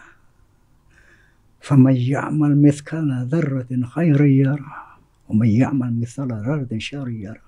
[1.62, 4.98] Sama ya'mal mithqala dzarratin khairan yara.
[5.26, 7.46] Wa man ya'mal mithqala dzarratin syarran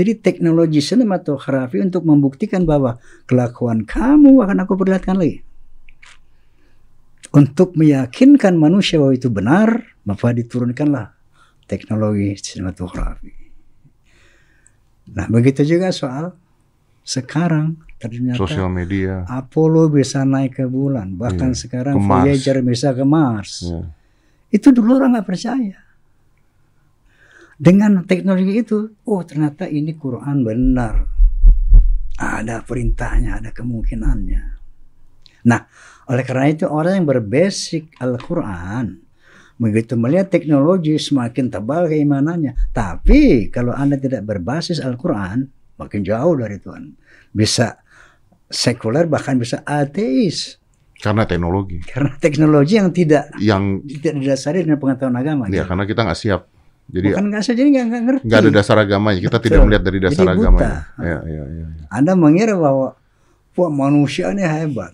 [0.00, 2.96] jadi teknologi sinematografi untuk membuktikan bahwa
[3.26, 5.42] kelakuan kamu akan aku perlihatkan lagi.
[7.30, 9.68] Untuk meyakinkan manusia bahwa itu benar,
[10.02, 11.14] maka diturunkanlah
[11.68, 13.30] teknologi sinematografi.
[15.14, 16.34] Nah, begitu juga soal
[17.02, 19.28] sekarang ternyata Sosial media.
[19.28, 22.24] Apollo bisa naik ke bulan, bahkan Iya, sekarang ke Mars.
[22.24, 23.52] Voyager bisa ke Mars.
[23.68, 23.84] Ya.
[24.48, 25.78] Itu dulu orang nggak percaya.
[27.60, 31.04] Dengan teknologi itu, oh ternyata ini Quran benar.
[32.16, 34.42] Ada perintahnya, ada kemungkinannya.
[35.44, 35.60] Nah,
[36.08, 38.96] oleh karena itu orang yang berbasic Al-Quran,
[39.60, 42.72] begitu melihat teknologi semakin tebal keimanannya.
[42.72, 45.48] Tapi kalau Anda tidak berbasis Al-Quran,
[45.80, 46.92] makin jauh dari Tuhan.
[47.32, 47.79] Bisa
[48.50, 50.58] sekuler bahkan bisa ateis.
[51.00, 51.80] Karena teknologi.
[51.80, 55.48] Karena teknologi yang tidak Yang tidak didasari dengan pengetahuan agama.
[55.48, 56.44] ya karena kita nggak siap.
[56.90, 58.24] Jadi Bukan nggak jadi nggak ngerti.
[58.26, 59.20] nggak ada dasar agamanya.
[59.22, 59.66] Kita tidak Betul.
[59.70, 60.42] melihat dari dasar Jadi buta.
[60.44, 60.76] agamanya.
[60.98, 61.66] Ya, ya, ya, ya.
[61.88, 62.98] Anda mengira bahwa
[63.54, 64.92] wah manusia ini hebat.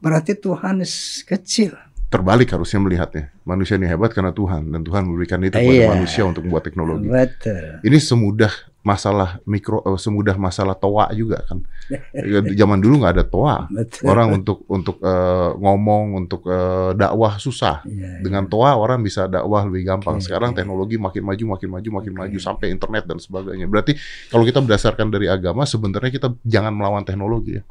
[0.00, 0.80] Berarti Tuhan
[1.28, 1.76] kecil.
[2.10, 3.30] Terbalik harusnya melihatnya.
[3.46, 5.94] Manusia ini hebat karena Tuhan dan Tuhan memberikan itu kepada Iya.
[5.94, 7.06] manusia untuk membuat teknologi.
[7.06, 7.78] Betul.
[7.86, 11.60] Ini semudah masalah mikro, eh, semudah masalah toa juga kan.
[12.10, 13.66] Ya, Zaman dulu nggak ada toa.
[13.66, 14.06] Betul.
[14.06, 17.82] Orang untuk untuk eh, ngomong, untuk eh, dakwah susah.
[17.82, 20.22] Iya, Dengan toa orang bisa dakwah lebih gampang.
[20.22, 20.62] Oke, Sekarang oke.
[20.62, 22.20] teknologi makin maju, makin maju, makin Oke.
[22.22, 23.66] maju sampai internet dan sebagainya.
[23.66, 23.98] Berarti
[24.30, 27.64] kalau kita berdasarkan dari agama, sebenarnya kita jangan melawan teknologi ya.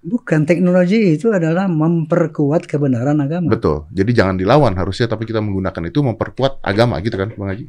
[0.00, 3.52] Bukan teknologi itu adalah memperkuat kebenaran agama.
[3.52, 3.84] Betul.
[3.92, 7.68] Jadi jangan dilawan harusnya, tapi kita menggunakan itu memperkuat agama gitu kan, Bang Haji?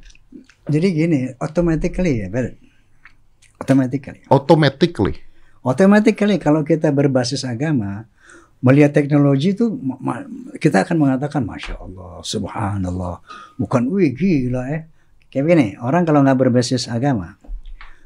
[0.71, 2.70] Jadi gini, automatically ya, Ber.
[3.71, 4.21] Automatically.
[4.27, 5.15] Automatically.
[5.61, 8.09] Automatically kalau kita berbasis agama,
[8.65, 9.73] melihat teknologi itu
[10.57, 13.21] kita akan mengatakan masya Allah, subhanallah,
[13.57, 14.79] bukan wih gila ya.
[15.31, 17.39] Kayak gini, orang kalau nggak berbasis agama,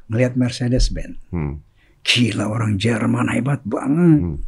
[0.06, 1.58] melihat Mercedes Benz, Hmm.
[2.06, 4.20] gila orang Jerman hebat banget.
[4.22, 4.38] Hmm.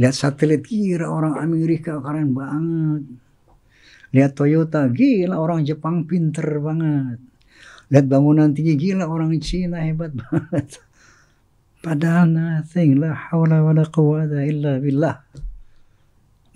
[0.00, 3.04] Lihat satelit gila orang Amerika keren banget.
[4.10, 7.29] Lihat Toyota gila orang Jepang pinter banget.
[7.90, 10.78] Lihat bangunan tinggi gila orang Cina hebat banget.
[11.82, 15.16] Padahal nothing la haula wa la quwata illa billah.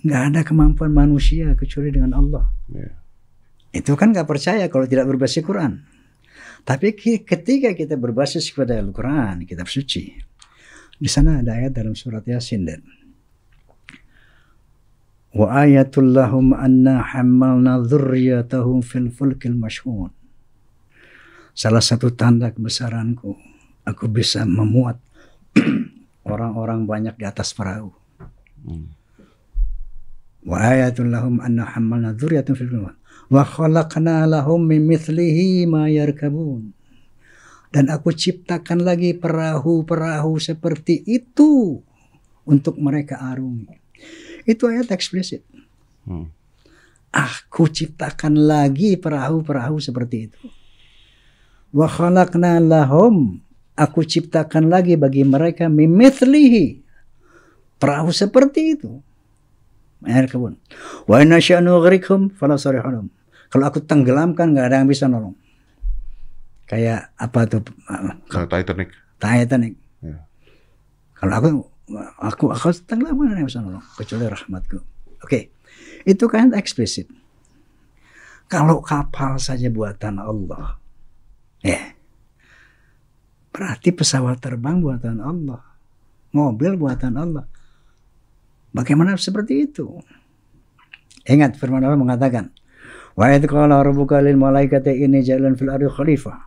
[0.05, 2.45] Nggak ada kemampuan manusia kecuali dengan Allah.
[2.71, 2.93] Ya.
[3.75, 5.83] Itu kan nggak percaya kalau tidak berbasis Quran.
[6.65, 10.17] Tapi ketika kita berbasis kepada Al-Quran, kitab suci,
[10.95, 12.81] di sana ada ayat dalam surat Yasin dan
[15.35, 20.09] wa ayatul lahum anna hammalna dzurriyyatahum fil fulkil mashhun.
[21.55, 23.31] Salah satu tanda kebesaranku,
[23.87, 24.99] aku bisa memuat
[26.27, 27.95] orang-orang banyak di atas perahu.
[28.67, 28.91] Hmm.
[30.43, 32.75] Wa ayatul lahum anna hammalna dzurriyyatahum fil
[33.31, 36.75] wa khalaqna lahum min mithlihi ma yarkabun.
[37.71, 41.79] Dan aku ciptakan lagi perahu-perahu seperti itu
[42.43, 43.79] untuk mereka arungi.
[44.43, 45.47] Itu ayat eksplisit.
[46.03, 46.35] Hmm.
[47.15, 50.39] Aku ciptakan lagi perahu-perahu seperti itu.
[51.75, 53.43] Wa khalaqna lahum.
[53.75, 56.79] Aku ciptakan lagi bagi mereka mimithlihi.
[57.75, 59.03] Perahu seperti itu.
[60.07, 60.55] air kebun.
[61.09, 63.11] Wa inna sya'nu gharikum fala sarihunum.
[63.51, 65.35] Kalau aku tenggelamkan nggak ada yang bisa nolong.
[66.69, 68.89] Kayak apa tuh uh, Kayak Titanic.
[69.19, 69.73] Titanic.
[69.99, 70.23] Ya.
[71.19, 71.49] Kalau aku
[72.21, 74.77] aku aku tenggelamkan nggak ada yang bisa nolong kecuali rahmatku.
[75.19, 75.51] Oke.
[76.07, 77.11] Itu kan eksplisit.
[78.47, 80.84] Kalau kapal saja buatan Allah.
[81.65, 81.97] Ya.
[83.49, 85.65] Berarti pesawat terbang buatan Allah.
[86.29, 87.49] Mobil buatan Allah.
[88.75, 89.97] Bagaimana seperti itu?
[91.25, 92.53] Ingat firman Allah mengatakan,
[93.15, 96.37] Wa idh qala rabbuka lil malaikati inni ja'ilun fil ardi khalifah.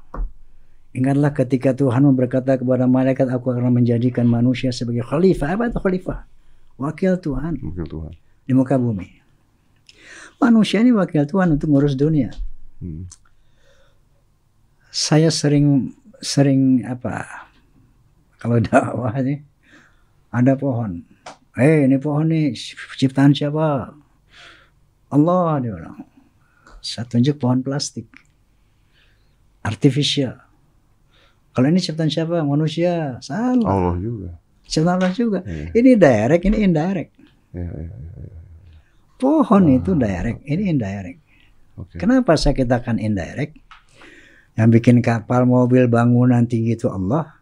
[0.92, 5.56] Ingatlah ketika Tuhan berkata kepada malaikat, aku akan menjadikan manusia sebagai khalifah.
[5.56, 6.28] Apa itu khalifah?
[6.78, 8.12] Wakil Tuhan Wakil Tuhan.
[8.46, 9.18] di muka bumi.
[10.38, 12.30] Manusia ini wakil Tuhan untuk ngurus dunia.
[12.78, 13.10] Hmm.
[14.88, 17.48] Saya sering sering apa?
[18.40, 19.42] Kalau dakwah ini
[20.32, 21.04] ada pohon.
[21.58, 22.54] Eh, ini pohon nih
[22.96, 23.92] ciptaan siapa?
[25.10, 26.06] Allah dia bilang.
[26.78, 28.06] Saya tunjuk pohon plastik.
[29.66, 30.38] Artificial.
[31.50, 32.46] Kalau ini ciptaan siapa?
[32.46, 33.18] Manusia.
[33.18, 33.66] Salah.
[33.66, 34.30] Allah juga.
[34.68, 35.40] Ciptaan Allah juga.
[35.42, 35.74] Iya.
[35.74, 37.12] Ini direct, ini indirect.
[37.50, 38.38] Ya, ya, ya.
[39.18, 41.18] Pohon itu direct, ini indirect.
[41.74, 41.98] Oke.
[41.98, 43.58] Kenapa saya katakan indirect?
[44.58, 47.38] Yang bikin kapal, mobil, bangunan tinggi itu Allah.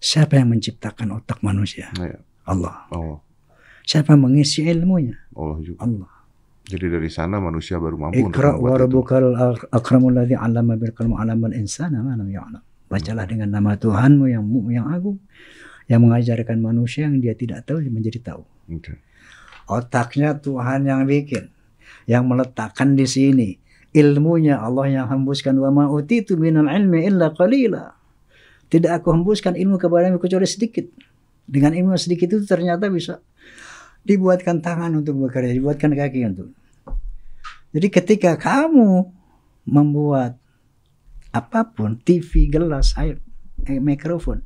[0.00, 1.92] Siapa yang menciptakan otak manusia?
[2.00, 2.18] Nah, ya.
[2.48, 2.88] Allah.
[2.88, 3.20] Allah.
[3.84, 5.14] Siapa yang mengisi ilmunya?
[5.36, 5.78] Allah juga.
[5.84, 6.12] Allah.
[6.62, 9.34] Jadi dari sana manusia baru mampu Ikra wa rabbukal
[9.74, 12.62] akramul ladzi 'allama bil qalam 'allamal insana ma lam ya'lam.
[12.86, 15.18] Bacalah dengan nama Tuhanmu yang yang agung
[15.90, 18.42] yang mengajarkan manusia yang dia tidak tahu menjadi tahu.
[18.72, 18.96] Oke.
[19.66, 21.50] Otaknya Tuhan yang bikin,
[22.06, 23.61] yang meletakkan di sini.
[23.92, 27.92] Ilmunya Allah yang hembuskan wa ma utitu minal ilmi illa qalila.
[28.72, 30.88] Tidak aku hembuskan ilmu kepadamu kecuali sedikit.
[31.44, 33.20] Dengan ilmu sedikit itu ternyata bisa
[34.00, 36.48] dibuatkan tangan untuk bekerja, dibuatkan kaki untuk.
[37.72, 39.12] Jadi ketika kamu
[39.68, 40.40] membuat
[41.32, 43.20] apa pun, TV, gelas, air,
[43.64, 44.44] eh, mikrofon,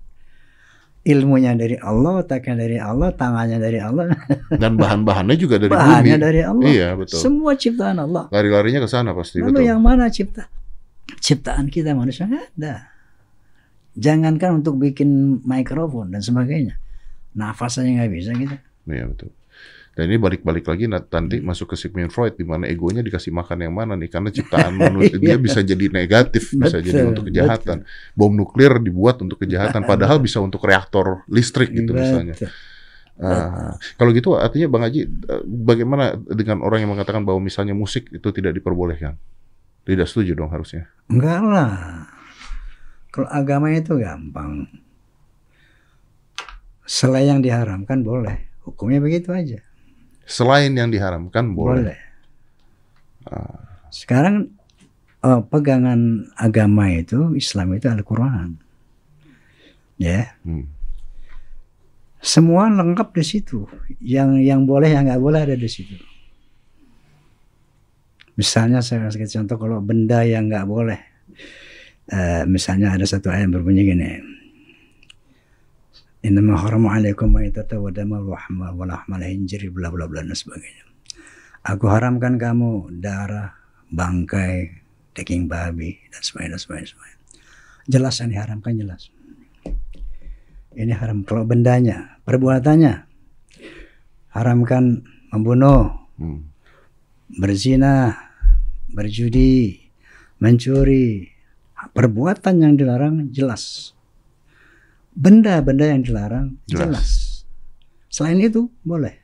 [1.07, 4.11] ilmunya dari Allah, otaknya dari Allah, tangannya dari Allah,
[4.63, 6.25] Dan bahan-bahannya juga dari bahannya bumi.
[6.27, 6.67] dari Allah.
[6.67, 7.23] Iya, betul.
[7.23, 8.27] Semua ciptaan Allah.
[8.35, 9.71] Lari-larinya ke sana pasti Lalu betul.
[9.71, 10.51] yang mana cipta?
[11.23, 12.91] Ciptaan kita manusia nggak ada.
[13.97, 16.77] Jangankan untuk bikin mikrofon dan sebagainya.
[17.39, 18.59] Nafas aja nggak bisa kita.
[18.91, 19.31] Iya, betul.
[19.97, 23.73] Dan ini balik-balik lagi nanti masuk ke Sigmund Freud di mana egonya dikasih makan yang
[23.73, 27.79] mana nih karena ciptaan manusia dia bisa jadi negatif, bisa jadi Betul, untuk kejahatan.
[28.13, 32.37] Bom nuklir dibuat untuk kejahatan padahal bisa untuk reaktor listrik gitu misalnya.
[32.37, 32.53] Betul.
[33.17, 38.13] Ah, kalau gitu artinya Bang Haji eh, bagaimana dengan orang yang mengatakan bahwa misalnya musik
[38.13, 39.17] itu tidak diperbolehkan?
[39.89, 40.93] Tidak setuju dong harusnya.
[41.09, 41.73] Enggak lah.
[43.09, 44.69] Kalau agama itu gampang.
[46.85, 48.45] Selain yang diharamkan boleh.
[48.69, 49.65] Hukumnya begitu aja.
[50.27, 51.95] Selain yang diharamkan boleh.
[51.95, 51.99] Boleh.
[53.95, 54.51] Sekarang
[55.23, 58.59] eh, pegangan agama itu Islam itu Al-Quran.
[59.97, 60.35] Ya.
[60.43, 60.67] Hmm.
[62.19, 63.71] Semua lengkap di situ.
[64.03, 65.95] Yang yang boleh yang nggak boleh ada di situ.
[68.37, 71.01] Misalnya saya kasih contoh kalau benda yang nggak boleh,
[72.07, 74.23] Eh, misalnya ada satu ayat berbunyi gini.
[76.25, 80.33] Innama harama alaikum maitata wa damal wa hama wa lahmal hinjiri bla bla bla dan
[80.33, 80.85] sebagainya.
[81.67, 83.53] Aku haramkan kamu darah,
[83.91, 84.71] bangkai,
[85.13, 86.89] daging babi dan sebagainya dan sebagainya.
[86.95, 87.19] sebagainya.
[87.87, 89.03] Jelas yang diharamkan jelas.
[90.77, 93.07] Ini haram kalau bendanya, perbuatannya
[94.37, 95.01] haramkan
[95.33, 96.53] membunuh, Hmm.
[97.33, 98.13] berzina,
[98.93, 99.89] berjudi,
[100.41, 101.33] mencuri.
[101.77, 103.96] Perbuatan yang dilarang jelas.
[105.17, 106.85] Benda-benda yang dilarang Jelas.
[106.85, 107.09] jelas.
[108.13, 109.17] Selain itu boleh.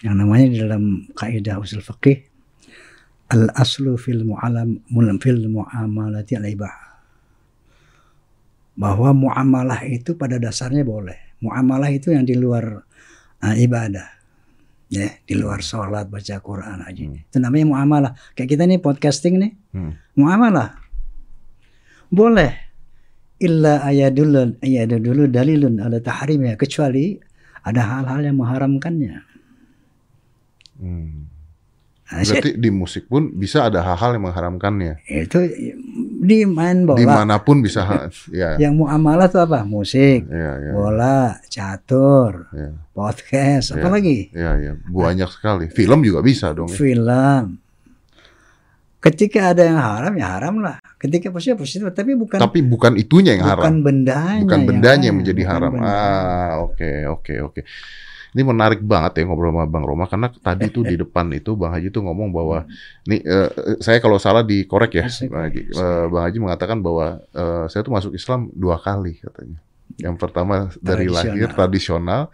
[0.00, 2.22] Yang namanya di dalam kaidah usul fikih
[3.30, 4.78] al aslu fil mu'alam
[5.18, 6.74] fil muamalati al ibah.
[8.78, 11.36] Bahwa muamalah itu pada dasarnya boleh.
[11.42, 12.86] Muamalah itu yang di luar
[13.42, 14.06] uh, ibadah
[14.90, 19.52] ya di luar sholat baca Quran aja itu namanya muamalah kayak kita nih podcasting nih
[19.70, 19.94] Hmm.
[20.18, 20.82] muamalah
[22.10, 22.69] boleh
[23.40, 27.16] illa ayadul ayadul dalilun ala tahrimnya kecuali
[27.60, 29.26] ada hal-hal yang mengharamkannya
[30.80, 31.28] Hmm.
[32.08, 35.04] Nah, saya- Berarti di musik pun bisa ada hal-hal yang mengharamkannya.
[35.04, 35.38] itu
[36.20, 37.84] di main bola Di mana pun bisa,
[38.32, 43.74] ya, yang muamalah itu apa musik ya, ya, bola catur ya, podcast Ya.
[43.78, 45.68] apalagi ya, ya, banyak sekali.
[45.68, 46.66] Film juga bisa dong.
[46.66, 46.74] Ya.
[46.74, 47.60] film
[48.98, 53.34] ketika ada yang haram ya haram lah ketika positif positif tapi bukan Tapi bukan itunya
[53.40, 55.72] yang bukan haram, bendanya bukan yang bendanya yang haram, menjadi bukan haram.
[55.72, 55.96] bendanya.
[55.96, 57.60] Ah, oke, oke, oke.
[58.30, 61.74] Ini menarik banget ya ngobrol sama Bang Roma karena tadi tuh di depan itu Bang
[61.74, 62.62] Haji tuh ngomong bahwa
[63.02, 63.50] ini eh,
[63.82, 65.34] saya kalau salah dikorek ya Asik.
[65.34, 65.60] Bang Haji.
[65.66, 69.58] Eh, Bang Haji mengatakan bahwa eh, saya tuh masuk Islam dua kali katanya.
[69.98, 72.30] Yang pertama dari lahir tradisional,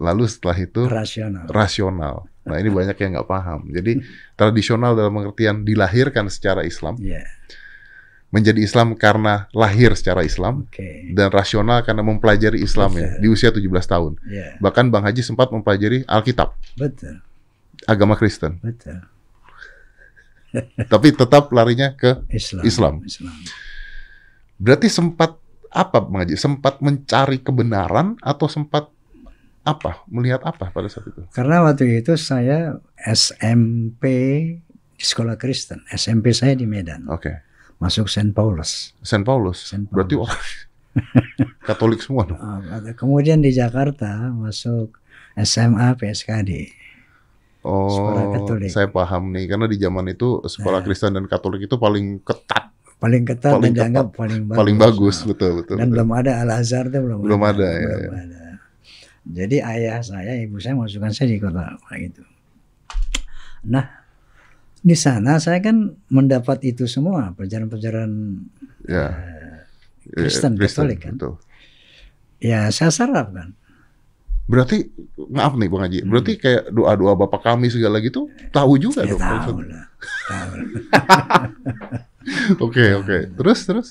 [0.00, 1.44] lalu setelah itu rasional.
[1.52, 2.16] rasional.
[2.48, 3.68] Nah ini banyak yang nggak paham.
[3.68, 4.00] Jadi
[4.40, 7.20] tradisional dalam pengertian dilahirkan secara Islam, Ya,
[8.34, 11.14] menjadi Islam karena lahir secara Islam, oke.
[11.14, 14.18] dan rasional karena mempelajari Islam ya di usia 17 tahun.
[14.26, 17.22] Ya, Bahkan Bang Haji sempat mempelajari Alkitab, betul,
[17.86, 18.98] agama Kristen, betul.
[20.92, 22.62] tapi tetap larinya ke Islam.
[22.66, 22.94] Islam.
[23.06, 23.34] Islam.
[24.56, 25.38] berarti sempat
[25.70, 26.34] apa Bang Haji?
[26.34, 28.90] Sempat mencari kebenaran atau sempat
[29.66, 30.02] apa?
[30.06, 31.22] Melihat apa pada saat itu?
[31.34, 34.04] Karena waktu itu saya SMP
[34.96, 35.84] di sekolah Kristen.
[35.92, 37.10] SMP saya di Medan.
[37.12, 37.46] Oke.
[37.76, 38.32] Masuk St.
[38.32, 38.96] Paulus.
[39.04, 39.58] Saint Paulus.
[39.68, 39.92] Saint Paulus.
[39.92, 40.40] Berarti orang
[41.68, 42.40] Katolik semua dong.
[42.40, 44.96] Uh, Kemudian di Jakarta masuk
[45.36, 46.72] SMA PSKD.
[47.60, 48.70] Sekolah Oh, Katolik.
[48.70, 53.26] saya paham nih karena di zaman itu sekolah Kristen dan Katolik itu paling ketat, Paling
[53.26, 54.56] ketat Paling dan dianggap paling bagus.
[54.62, 55.74] paling bagus, Nah, betul betul.
[55.76, 55.92] Dan betul.
[55.92, 58.22] belum ada Al Azhar itu belum, Belum ada, ya, belum ya.
[58.24, 58.40] ada.
[59.26, 62.22] Jadi ayah saya, ibu saya masukkan saya di kota gitu.
[63.66, 63.84] Nah,
[64.78, 65.76] di sana saya kan
[66.08, 68.10] mendapat itu semua pelajaran-pelajaran
[68.84, 69.12] Ya.
[70.06, 71.14] Kristen, Eh, Katolik kan.
[71.14, 71.34] betul.
[72.38, 73.50] ya saya serap kan.
[74.46, 74.86] Berarti
[75.26, 79.18] maaf nih Bang Haji, berarti kayak doa-doa Bapak kami segala gitu tahu juga Ya dong.
[79.18, 79.84] tahu lah.
[80.24, 80.52] Tahu.
[82.60, 83.30] Oke, oke.
[83.32, 83.88] Terus terus.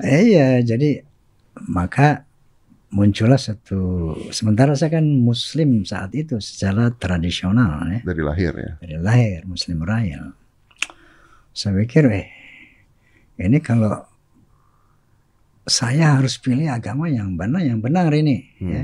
[0.00, 1.04] Eh, iya, jadi
[1.62, 2.24] maka
[2.90, 8.00] muncullah satu sementara saya kan muslim saat itu secara tradisional ya.
[8.02, 8.72] Dari lahir ya.
[8.82, 10.34] dari lahir muslim raya.
[11.50, 12.26] Saya pikir eh
[13.38, 13.94] ini kalau
[15.64, 18.70] saya harus pilih agama yang benar yang benar ini Hmm.
[18.70, 18.82] ya.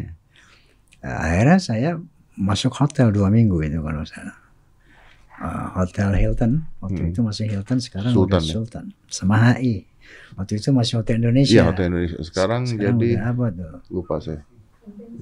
[1.03, 1.91] Akhirnya saya
[2.37, 4.35] masuk hotel dua minggu itu kalau saya
[5.37, 7.11] Uh, hotel Hilton waktu Hmm.
[7.13, 8.53] itu masih Hilton sekarang Sultan, udah ya?
[8.57, 9.85] Sultan sama HI
[10.35, 12.19] waktu itu masih hotel Indonesia Iya, Hotel Indonesia.
[12.23, 14.43] Sekarang, Sekarang jadi apa tuh lupa saya.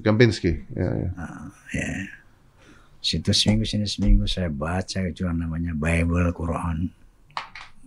[0.01, 0.61] Kempinski.
[0.77, 1.09] Ya, ya.
[1.73, 1.89] ya
[3.01, 6.89] situ seminggu sini seminggu saya baca itu yang namanya Bible Quran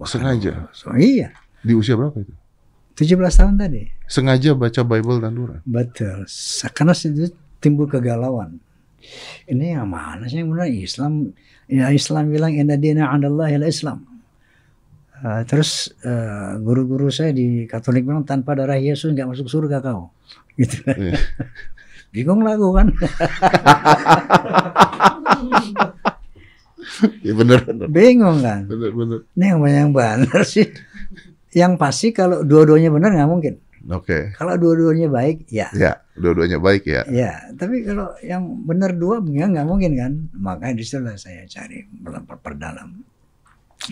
[0.07, 0.71] Sengaja.
[0.71, 2.31] so iya Di usia berapa itu?
[2.95, 5.61] 17 tahun tadi Sengaja baca Bible dan Quran.
[5.67, 6.23] betul
[6.71, 8.63] karena situ timbul kegalauan
[9.51, 11.35] ini yang mana sih yang benar Islam
[11.67, 14.07] ya Islam bilang inna dina adalah Islam
[15.19, 15.71] Uh, terus
[16.03, 20.15] uh, guru-guru saya di Katolik bilang tanpa darah Yesus nggak masuk surga kau
[20.59, 21.19] gitu Iya.
[22.15, 22.89] bingung lah gua kan
[27.21, 27.87] Ya bener bener.
[27.89, 29.19] bingung kan Bener bener.
[29.33, 30.67] ini yang yang benar sih
[31.51, 33.55] yang pasti kalau dua-duanya benar nggak mungkin
[33.89, 34.33] Oke.
[34.35, 37.03] kalau dua-duanya baik ya Ya, dua-duanya baik ya.
[37.07, 41.83] ya tapi kalau yang benar dua ya nggak mungkin kan makanya di situlah saya cari
[42.39, 43.03] perdalam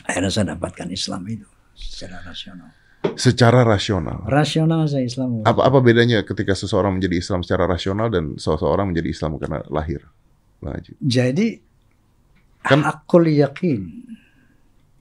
[0.05, 2.71] akhirnya saya dapatkan Islam itu secara rasional
[3.07, 4.27] Secara rasional.
[4.27, 9.09] rasional saya Islam Apa apa bedanya ketika seseorang menjadi Islam secara rasional dan seseorang menjadi
[9.09, 10.03] Islam karena lahir?
[10.59, 10.99] Haji.
[10.99, 11.63] jadi
[12.67, 14.11] Kan- hakul yakin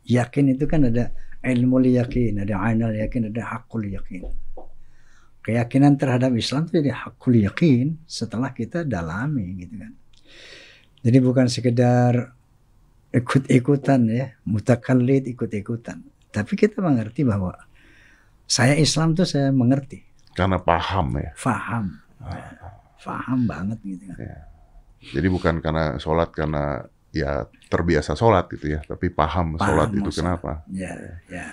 [0.05, 1.09] yakin itu kan ada
[1.41, 4.21] ilmu yakin ada ainal yakin ada hakul yakin
[5.41, 9.91] keyakinan terhadap Islam itu jadi hakul yakin setelah kita dalami gitu kan
[11.01, 12.34] jadi bukan sekedar
[13.15, 17.55] ikut-ikutan ya mutakallid ikut-ikutan tapi kita mengerti bahwa
[18.45, 20.03] saya Islam tuh saya mengerti
[20.35, 21.31] Karena paham ya.
[21.39, 21.95] faham
[22.99, 24.19] faham banget gitu kan
[25.05, 26.81] Jadi bukan karena sholat karena
[27.13, 30.17] ya terbiasa sholat gitu ya, tapi paham, Paham sholat itu masalah.
[30.17, 30.51] kenapa.
[30.67, 30.91] ya
[31.29, 31.45] ya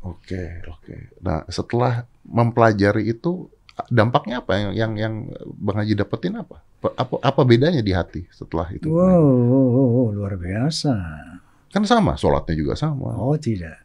[0.00, 1.12] Oke, oke.
[1.20, 3.52] Nah, setelah mempelajari itu
[3.88, 5.14] dampaknya apa yang yang, yang
[5.56, 6.60] Bang Haji dapetin apa?
[6.80, 8.88] Apa apa bedanya di hati setelah itu?
[8.88, 10.92] wow, wow, wow, wow, luar biasa
[11.70, 13.14] Kan sama, sholatnya juga sama.
[13.16, 13.78] oh tidak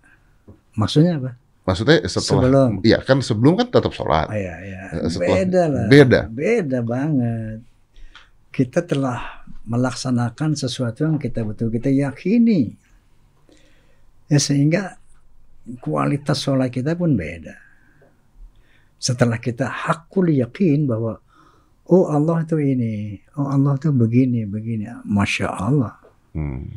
[0.76, 1.32] maksudnya apa
[1.66, 2.72] Maksudnya setelah Sebelum.
[2.86, 4.30] Iya, kan sebelum kan tetap sholat.
[4.30, 4.82] Oh, ya, ya.
[5.02, 5.86] Eh, setelah- Beda lah.
[5.90, 6.22] beda.
[6.30, 7.58] Beda banget.
[8.54, 12.70] Kita telah melaksanakan sesuatu yang kita betul kita yakini.
[14.30, 15.02] Ya sehingga
[15.82, 17.58] kualitas sholat kita pun beda.
[18.98, 21.20] Setelah kita hakul yakin bahwa
[21.92, 24.90] oh Allah itu ini, oh Allah itu begini, begini.
[25.06, 25.94] Masya Allah.
[26.34, 26.72] Hmm.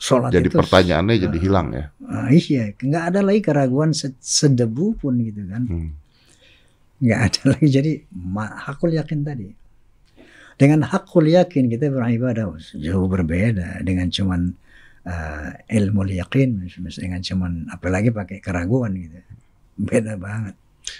[0.00, 1.92] Sholat Jadi itu pertanyaannya jadi hilang ya.
[2.08, 5.64] Ah, iya, nggak ada lagi keraguan se- sedebu pun gitu kan.
[5.68, 5.90] Hmm.
[7.00, 7.92] nggak ada lagi jadi
[8.36, 9.48] hakul yakin tadi
[10.60, 14.52] dengan hakul yakin kita beribadah jauh berbeda dengan cuman
[15.08, 19.16] uh, ilmu yakin dengan cuman apalagi pakai keraguan gitu
[19.80, 20.52] beda banget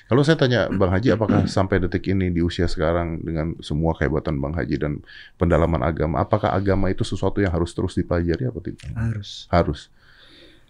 [0.06, 4.38] Kalau saya tanya Bang Haji, apakah sampai detik ini di usia sekarang dengan semua kehebatan
[4.38, 4.92] Bang Haji dan
[5.36, 8.90] pendalaman agama, apakah agama itu sesuatu yang harus terus dipelajari atau tidak?
[8.92, 9.46] Harus.
[9.48, 9.80] Harus.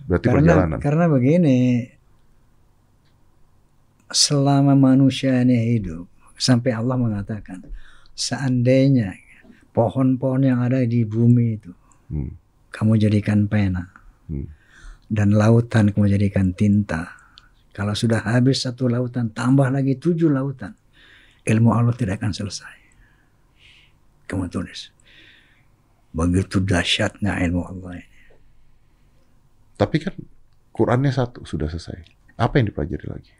[0.08, 0.78] Berarti Karena perjalanan.
[0.80, 1.58] karena begini,
[4.10, 7.62] selama manusia ini hidup, sampai Allah mengatakan,
[8.16, 9.14] seandainya
[9.70, 11.72] pohon-pohon yang ada di bumi itu
[12.10, 12.34] Hmm.
[12.74, 13.86] kamu jadikan pena
[14.26, 14.50] Hmm.
[15.06, 17.19] dan lautan kamu jadikan tinta.
[17.70, 20.74] Kalau sudah habis satu lautan, tambah lagi tujuh lautan.
[21.46, 22.74] Ilmu Allah tidak akan selesai.
[24.26, 24.90] Kamu tulis.
[26.10, 28.18] Begitu dahsyatnya ilmu Allah ini.
[29.78, 30.14] Tapi kan
[30.74, 31.98] Qurannya satu sudah selesai.
[32.36, 33.32] Apa yang dipelajari lagi?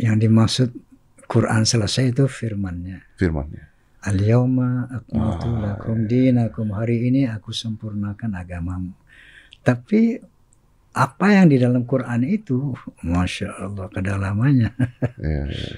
[0.00, 0.68] Yang dimaksud
[1.26, 3.02] Quran selesai itu firmannya.
[3.18, 3.64] Firmannya.
[4.06, 6.70] Al-yawma akmaltu Ah, lakum dinakum.
[6.70, 8.94] Hari ini aku sempurnakan agamamu.
[9.66, 10.22] Tapi
[10.96, 12.72] apa yang di dalam Quran itu,
[13.04, 14.70] Masya Allah kedalamannya.
[15.20, 15.74] Ya, ya,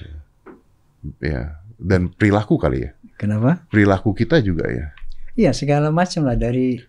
[1.19, 1.41] ya.
[1.75, 2.91] Dan perilaku kali ya.
[3.19, 3.67] Kenapa?
[3.67, 4.95] Perilaku kita juga ya.
[5.35, 6.79] Iya segala macam lah dari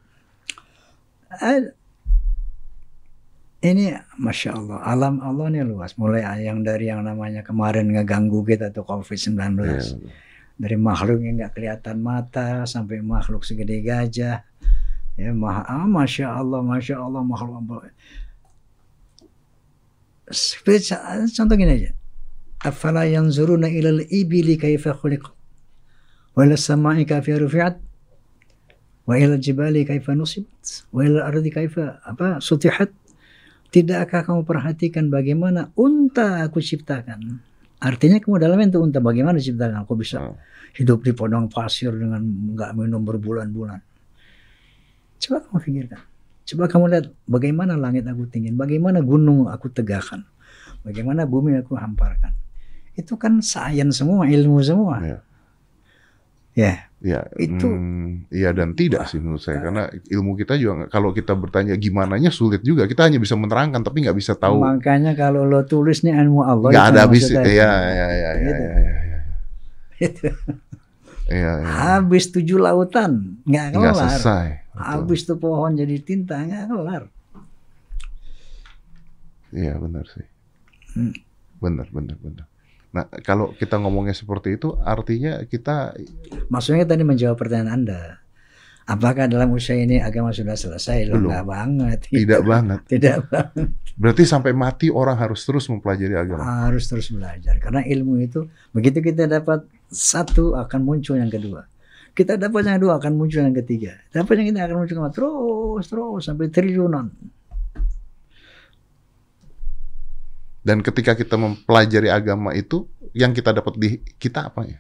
[1.39, 1.61] eh,
[3.63, 8.75] ini masya Allah alam Allah ini luas mulai yang dari yang namanya kemarin ngeganggu kita
[8.75, 9.79] tuh COVID 19 Ya.
[10.59, 14.43] dari makhluk yang nggak kelihatan mata sampai makhluk segede gajah
[15.19, 17.87] ya ma ah, masya Allah masya Allah makhluk
[20.31, 20.95] Seperti
[21.35, 21.91] contoh gini aja.
[22.63, 25.35] Afala yanzuruna ilal ibili kaifa khuliqat
[26.39, 27.77] wa ila samai kaifa rufi'at?
[29.11, 30.87] Wa ila jibali kaifa nusibat?
[30.95, 32.95] Wa ila ardi kaifa apa sutihat?
[33.71, 37.39] Tidakkah kamu perhatikan bagaimana unta aku ciptakan?
[37.79, 40.35] Artinya kamu dalamnya itu unta bagaimana diciptakan aku bisa Oh.
[40.79, 42.23] hidup di padang pasir dengan
[42.55, 43.90] nggak minum berbulan-bulan
[45.21, 46.01] coba kamu pikirkan
[46.49, 50.25] coba kamu lihat bagaimana langit aku tinggi bagaimana gunung aku tegakkan
[50.83, 52.33] bagaimana bumi aku hamparkan
[52.97, 55.19] itu kan sains semua ilmu semua Ya.
[56.57, 61.17] ya Ya, Itu- hmm, iya dan tidak sih menurut saya karena ilmu kita juga kalau
[61.17, 65.49] kita bertanya gimana sulit juga kita hanya bisa menerangkan tapi nggak bisa tahu Makanya kalau
[65.49, 67.49] lo tulis nih ilmu Allah nggak ada habis maksudnya.
[67.49, 68.61] ya ya ya ya Gitu.
[68.61, 69.19] ya ya ya
[69.97, 70.29] Itu.
[71.31, 71.67] ya, ya.
[71.97, 74.11] Habis tujuh lautan nggak nggak kelar.
[74.11, 74.83] selesai Betul.
[74.83, 77.03] Habis tuh pohon jadi tinta nggak kelar.
[79.51, 80.27] iya benar sih
[80.91, 81.15] Hmm.
[81.59, 82.47] benar benar benar
[82.91, 85.95] nah kalau kita ngomongnya seperti itu artinya kita
[86.51, 88.19] Maksudnya tadi menjawab pertanyaan Anda.
[88.89, 91.07] Apakah dalam usia ini agama sudah selesai?
[91.07, 91.31] Loh, Belum.
[91.31, 91.99] nggak banget.
[92.11, 93.69] tidak banget Tidak banget.
[94.01, 97.61] berarti sampai mati orang harus terus mempelajari agama Harus terus belajar.
[97.61, 101.67] Karena ilmu itu begitu kita dapat satu akan muncul yang kedua.
[102.11, 103.95] Kita dapat yang dua akan muncul yang ketiga.
[104.11, 107.07] Dapat yang ketiga akan muncul yang terus terus sampai triliunan.
[110.61, 112.85] dan ketika kita mempelajari agama itu
[113.17, 113.89] yang kita dapat di
[114.21, 114.79] kita apa ya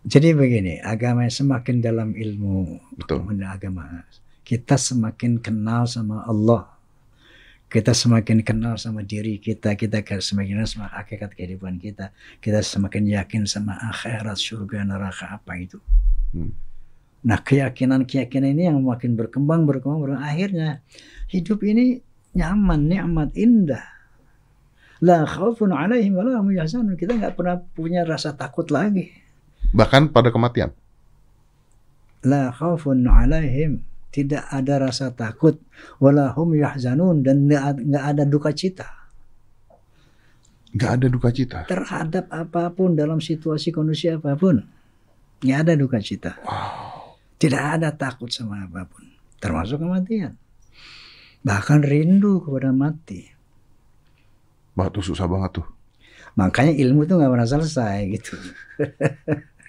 [0.00, 3.20] Jadi begini, agama semakin dalam ilmu Betul.
[3.44, 4.00] agama,
[4.40, 6.72] kita semakin kenal sama Allah.
[7.70, 12.10] Kita semakin kenal sama diri kita, kita semakin kenal sama hakikat kehidupan kita.
[12.42, 15.78] Kita semakin yakin sama akhirat, surga, neraka apa itu.
[16.34, 16.50] Hmm.
[17.20, 20.24] Nah keyakinan-keyakinan ini yang makin berkembang, berkembang, berkembang.
[20.24, 20.82] Akhirnya
[21.28, 22.00] hidup ini
[22.32, 23.84] nyaman, nikmat, indah.
[25.04, 26.40] La khaufun alaihim wa la.
[26.96, 29.19] Kita nggak pernah punya rasa takut lagi.
[29.70, 30.74] Bahkan pada kematian.
[32.26, 33.86] La khaufun alaihim.
[34.10, 35.62] Tidak ada rasa takut.
[36.02, 38.90] Wala hum yahzanun dan nggak ada duka cita.
[40.74, 41.58] Nggak ada duka cita?
[41.70, 44.58] Terhadap apa pun dalam situasi kondisi apa pun
[45.46, 46.42] nggak ada duka cita.
[47.38, 49.06] Tidak ada takut sama apa pun.
[49.38, 50.34] Termasuk kematian.
[51.46, 53.24] Bahkan rindu kepada mati.
[54.74, 55.66] Wah, tuh susah banget tuh.
[56.36, 58.38] Makanya ilmu itu nggak pernah selesai gitu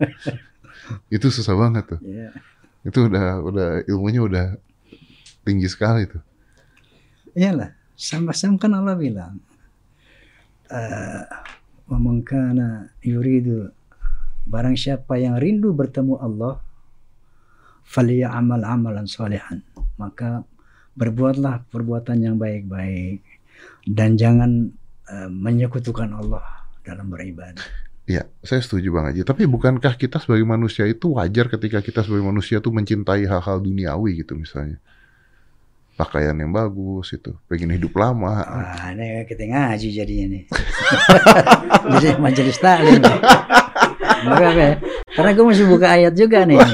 [1.14, 2.00] itu susah banget tuh.
[2.04, 2.30] Ya
[2.80, 4.46] itu udah udah ilmunya udah
[5.44, 6.22] tinggi sekali tuh.
[7.36, 9.36] Iyalah sama-sama kan Allah bilang
[10.72, 11.24] eh
[11.90, 13.68] wa man kana yuridu
[14.48, 16.56] barang siapa yang rindu bertemu Allah
[17.84, 19.60] falyamal amalan salihan.
[20.00, 20.40] Maka
[20.96, 23.20] berbuatlah perbuatan yang baik-baik
[23.84, 24.72] dan jangan
[25.12, 29.22] eh, menyekutukan Allah dalam beribadah Iya, saya setuju Bang Haji.
[29.22, 34.26] Tapi bukankah kita sebagai manusia itu wajar ketika kita sebagai manusia tuh mencintai hal-hal duniawi
[34.26, 34.82] gitu misalnya?
[35.94, 38.42] Pakaian yang bagus itu, pengen hidup lama.
[38.42, 40.42] Wah, ini kita ngaji jadinya nih.
[41.94, 42.98] Jadi majelis taklim.
[44.26, 44.74] Maka apa ya?
[45.14, 46.58] Karena gue masih buka ayat juga nih.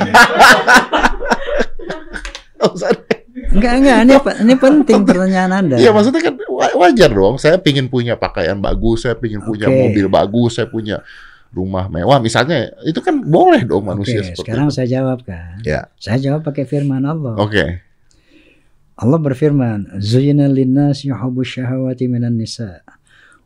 [2.57, 3.26] Oh, sorry.
[3.53, 3.97] Enggak, enggak.
[4.03, 5.77] Ini, ini penting pertanyaan Anda.
[5.79, 7.37] Iya, maksudnya kan wa- wajar dong.
[7.39, 9.77] Saya pingin punya pakaian bagus, saya pingin punya Oke.
[9.87, 11.03] mobil bagus, saya punya
[11.55, 12.19] rumah mewah.
[12.21, 14.77] Misalnya itu kan boleh dong manusia seperti sekarang itu.
[14.77, 15.57] saya jawab kan.
[15.63, 15.89] Ya.
[15.97, 17.39] Saya jawab pakai firman Allah.
[17.39, 17.81] Oke.
[18.97, 22.81] Allah berfirman, "Zuyyina lin-nasi syahawati minan nisa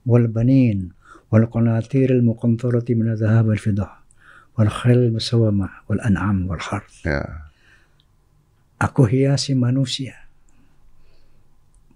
[0.07, 0.95] wal banin
[1.27, 3.91] wal qanatir al muqantarati min adh-dhahab wal fiddah
[4.55, 7.50] wal khayl al musawwamah wal an'am wal harth." Ya.
[8.81, 10.17] Aku hiasi manusia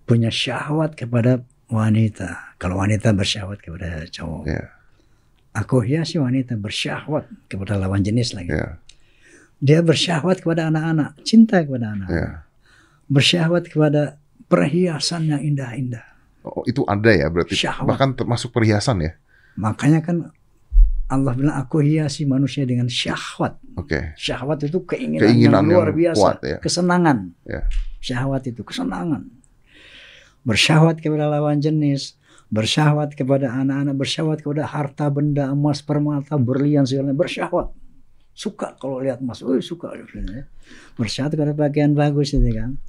[0.05, 1.41] punya syahwat kepada
[1.73, 2.55] wanita.
[2.61, 4.45] Kalau wanita bersyahwat kepada cowok.
[4.45, 4.69] Ya.
[5.57, 8.53] Aku hiasi wanita bersyahwat kepada lawan jenis lagi.
[8.53, 8.77] Ya.
[9.65, 12.09] Dia bersyahwat kepada anak-anak, cinta kepada anak.
[12.13, 12.29] Ya.
[13.09, 14.21] Bersyahwat kepada
[14.53, 16.05] perhiasan yang indah-indah.
[16.45, 17.57] Oh, itu ada ya berarti.
[17.57, 17.89] Syahwat.
[17.89, 19.13] Bahkan termasuk perhiasan ya.
[19.57, 20.29] Makanya kan
[21.05, 23.61] Allah bilang aku hiasi manusia dengan syahwat.
[23.77, 24.17] Oke.
[24.17, 26.59] Syahwat itu keinginan, Keinginan yang luar yang biasa, kuat, ya.
[26.65, 27.19] kesenangan.
[27.45, 27.61] Ya.
[28.01, 29.23] Syahwat itu kesenangan.
[30.45, 32.17] Bersyahwat kepada lawan jenis,
[32.49, 37.73] bersyahwat kepada anak-anak, bersyahwat kepada harta benda, emas, permata, berlian segala bersyahwat.
[38.35, 39.93] Suka kalau lihat emas, oh suka.
[40.97, 42.81] Bersyahwat kepada pakaian bagus itu kan.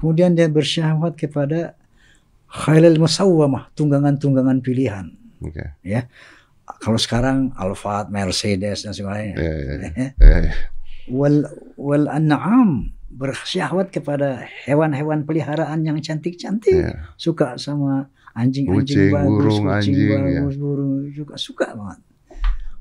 [0.00, 1.76] Kemudian dia bersyahwat kepada
[2.48, 5.12] khailal musawwamah, tunggangan-tunggangan pilihan.
[5.44, 5.76] Oke.
[5.84, 6.08] Ya.
[6.78, 9.34] Kalau sekarang Alphard, Mercedes dan sebagainya.
[9.34, 9.74] Ya, ya, ya.
[9.74, 10.08] Ya.
[10.20, 10.54] Ya, ya.
[11.10, 11.42] wal
[11.74, 17.10] wal an'am bersyahwat kepada hewan-hewan peliharaan yang cantik-cantik Ya.
[17.16, 20.38] suka sama anjing-anjing bagus burung, kucing anjing, ya.
[20.38, 21.98] bagus burung juga suka banget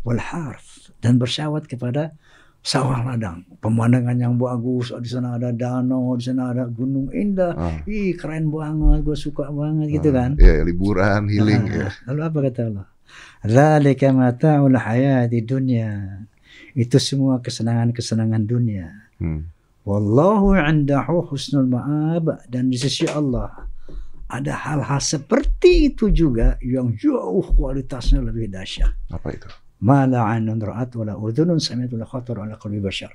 [0.06, 2.14] wal harf dan bersyahwat kepada
[2.62, 7.58] sawah ladang pemandangan yang bagus oh, di sana ada danau di sana ada gunung indah
[7.58, 7.82] Ah.
[7.84, 11.90] ih keren banget gue suka banget gitu kan Ya, ya, liburan, healing ya.
[11.90, 12.86] Ah, Lalu apa kata Allah?
[13.40, 16.20] Dzalika mata'ul hayati dunya.
[16.76, 18.92] Itu semua kesenangan-kesenangan dunia.
[19.20, 19.48] Hmm.
[19.88, 23.66] Wallahu 'indahu husnul ma'ab dan di sisi Allah
[24.30, 28.94] ada hal-hal seperti itu juga yang jauh kualitasnya lebih dahsyat.
[29.10, 29.50] Apa itu?
[29.82, 33.10] Ma la 'ainun ra'at wa la udhunun sami'at wa la khatar 'ala qalbi bashar.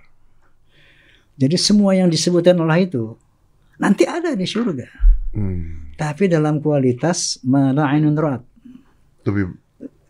[1.37, 3.15] Jadi semua yang disebutkan Allah itu
[3.79, 4.89] nanti ada di surga.
[5.37, 5.95] Hmm.
[5.95, 8.43] Tapi dalam kualitas ma la 'ainun ra'at.
[9.29, 9.64] Lebih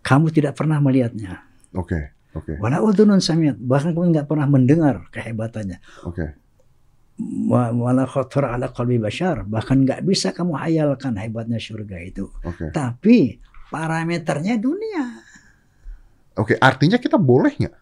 [0.04, 1.40] Kamu tidak pernah melihatnya.
[1.72, 1.96] oke,
[2.36, 5.80] oke, Wala udhunun samiat, bahkan kamu nggak pernah mendengar kehebatannya.
[6.04, 6.26] oke.
[7.48, 12.26] Wa- Wala khatar ala qalbi bashar, bahkan nggak bisa kamu hayalkan hebatnya surga itu.
[12.42, 12.68] Oke.
[12.68, 13.38] Tapi
[13.70, 15.22] parameternya dunia.
[16.34, 17.74] Oke, artinya kita boleh nggak?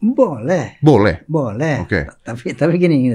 [0.00, 1.22] Boleh, Boleh.
[1.28, 1.76] boleh.
[1.86, 2.08] Oke.
[2.24, 3.14] Tapi tapi gini.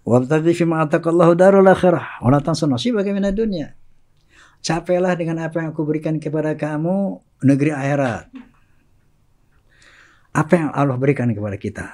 [0.00, 3.76] Wabtaghi fima atakallahu darul akhirah, tansa nasibaka minad dunya.
[4.60, 8.28] Capailah dengan apa yang aku berikan kepada kamu negeri akhirat.
[10.30, 11.88] Apa yang Allah berikan kepada kita?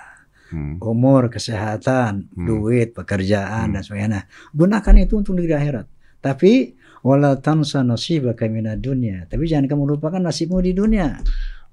[0.47, 0.79] Hmm.
[0.79, 2.47] umur, kesehatan, Hmm.
[2.47, 3.75] duit, pekerjaan Hmm.
[3.75, 4.21] dan sebagainya.
[4.55, 5.87] Gunakan itu untuk negeri akhirat.
[6.23, 9.27] Tapi wala tansa nasibaka minad dunya.
[9.27, 11.19] Tapi jangan kamu lupakan nasibmu di dunia.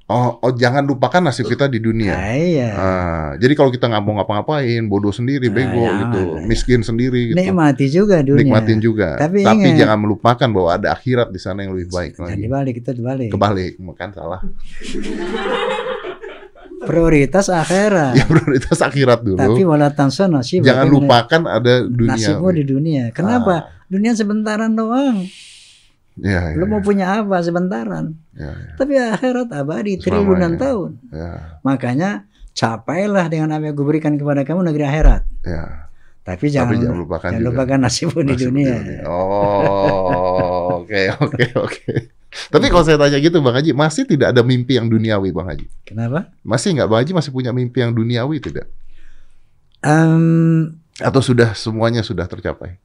[0.03, 2.11] Oh, oh, jangan lupakan nasib kita di dunia.
[2.11, 2.69] Ah, iya.
[2.75, 6.41] Ah, jadi kalau kita nggak mau ngapa-ngapain, bodoh sendiri, Ah, bego ya, gitu, ya.
[6.43, 7.39] miskin sendiri gitu.
[7.39, 8.43] Nikmati juga dunia.
[8.43, 9.15] Nikmatin juga.
[9.15, 12.35] Tapi Tapi, ingat- jangan melupakan bahwa ada akhirat di sana yang lebih baik lagi.
[12.35, 13.31] dibalik kita dibalik.
[13.31, 14.41] Kebalik, makan salah.
[16.83, 18.11] Prioritas akhirat.
[18.19, 19.39] Ya prioritas akhirat dulu.
[19.39, 22.11] Tapi wala tansa nasibaka jangan lupakan ada dunia.
[22.19, 23.03] nasibmu di dunia.
[23.15, 23.71] Kenapa?
[23.87, 25.23] Dunia sebentaran doang.
[26.13, 28.13] Ya, ya, Lu mau ya, punya apa sebentaran?
[28.37, 30.91] ya, ya, Tapi akhirat abadi triliunan tahun.
[31.09, 35.25] ya, Makanya capailah dengan apa yang gue berikan kepada kamu negeri akhirat.
[35.41, 35.89] ya.
[36.23, 38.75] Tapi jangan, Tapi jangan lupakan jangan lupakan nasibmu di Nasib dunia.
[39.03, 41.91] Oh, oke, oke, oke.
[42.47, 45.67] Tapi kalau saya tanya gitu, Bang Haji, masih tidak ada mimpi yang duniawi, Bang Haji?
[45.83, 46.31] Kenapa?
[46.41, 48.71] Masih nggak, Bang Haji masih punya mimpi yang duniawi tidak?
[49.83, 52.77] Em, Atau sudah semuanya sudah tercapai?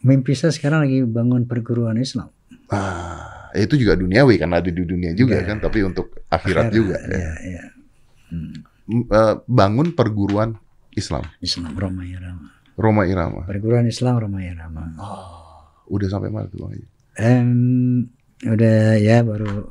[0.00, 2.32] mimpi saya sekarang lagi bangun perguruan Islam.
[2.70, 5.46] Ah, itu juga duniawi karena ada di dunia juga Iya.
[5.46, 6.96] kan, tapi untuk akhirat, juga.
[7.02, 7.18] ya.
[7.18, 7.62] Ya, ya.
[8.30, 8.54] Hmm,
[9.04, 10.54] eh, bangun perguruan
[10.92, 12.46] Islam, Islam Roma Irama.
[12.78, 13.42] Roma Irama.
[13.44, 14.94] Perguruan Islam Roma Irama.
[15.86, 16.78] Udah sampai mana tuh Bang?
[17.18, 17.50] Em,
[18.40, 19.66] udah ya baru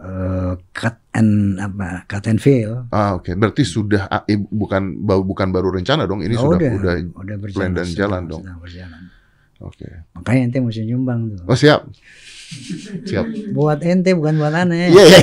[0.00, 2.88] eh, cut and apa cut and fill.
[2.88, 3.28] Ah, oke.
[3.36, 6.94] Berarti sudah ah, bukan bukan baru rencana dong, ini Oh, sudah udah, udah.
[7.12, 8.40] udah berjalan, plan dan jalan dong.
[8.40, 9.02] sedang berjalan.
[9.60, 9.86] Oke.
[10.16, 11.44] Makanya ente mesti nyumbang tuh.
[11.44, 11.84] Oh, siap.
[13.06, 13.24] Siap.
[13.52, 14.88] Buat ente bukan buat aneh.
[14.90, 15.20] Iya, iya.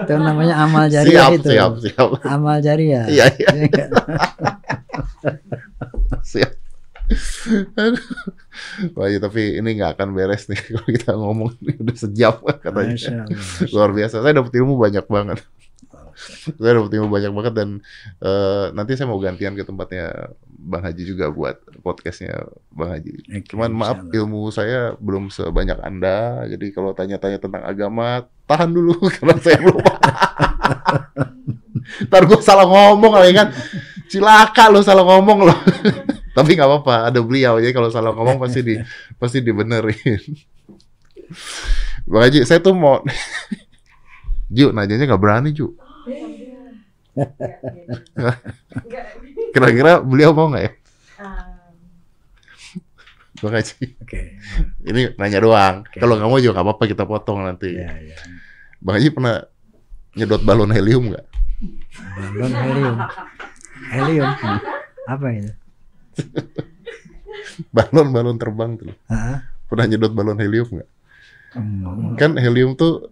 [0.00, 1.48] Itu namanya amal jariah Siap, itu.
[1.52, 2.08] siap, siap.
[2.24, 3.04] Amal jariah.
[3.10, 3.86] Iya, iya.
[6.24, 6.52] Siap.
[7.74, 8.04] Aduh.
[8.94, 12.94] Wah, iya, tapi ini nggak akan beres nih kalau kita ngomong ini udah sejam katanya.
[12.94, 13.68] Masya Allah.
[13.74, 14.22] Luar biasa.
[14.22, 15.38] Saya dapat ilmu banyak banget.
[16.60, 17.68] saya dapat ilmu banyak banget dan
[18.20, 20.30] eh, nanti saya mau gantian ke tempatnya
[20.60, 22.36] Bang Haji juga buat podcastnya
[22.68, 23.24] Bang Haji.
[23.32, 24.18] Oke, Cuman maaf insyaallah.
[24.20, 29.80] ilmu saya belum sebanyak Anda, jadi kalau tanya-tanya tentang agama tahan dulu karena saya belum.
[32.06, 33.48] Ntar gue salah ngomong lagi kan,
[34.12, 35.54] cilaka lo salah ngomong lo.
[36.36, 38.74] Tapi nggak apa-apa, ada beliau jadi kalau salah ngomong pasti di
[39.16, 40.20] pasti dibenerin.
[42.04, 43.00] Bang Haji, saya tuh mau
[44.50, 45.72] Ju, nanyanya nggak berani Ju.
[49.50, 50.72] Kira-kira beliau mau nggak ya?
[53.40, 54.36] Bang Haji, Oke.
[54.84, 55.76] ini nanya doang.
[55.80, 55.96] Oke.
[55.96, 57.72] Kalau nggak mau juga nggak apa-apa kita potong nanti.
[57.72, 58.16] Ya, ya.
[58.84, 59.40] Bang Haji pernah
[60.12, 61.26] nyedot balon helium nggak?
[62.20, 62.96] Balon helium.
[63.90, 64.28] Helium.
[64.28, 64.60] Hmm.
[65.08, 65.52] Apa itu?
[67.74, 68.92] Balon-balon terbang tuh.
[69.08, 69.48] Hah?
[69.72, 70.90] Pernah nyedot balon helium nggak?
[71.56, 72.14] Hmm.
[72.20, 73.08] Kan helium tuh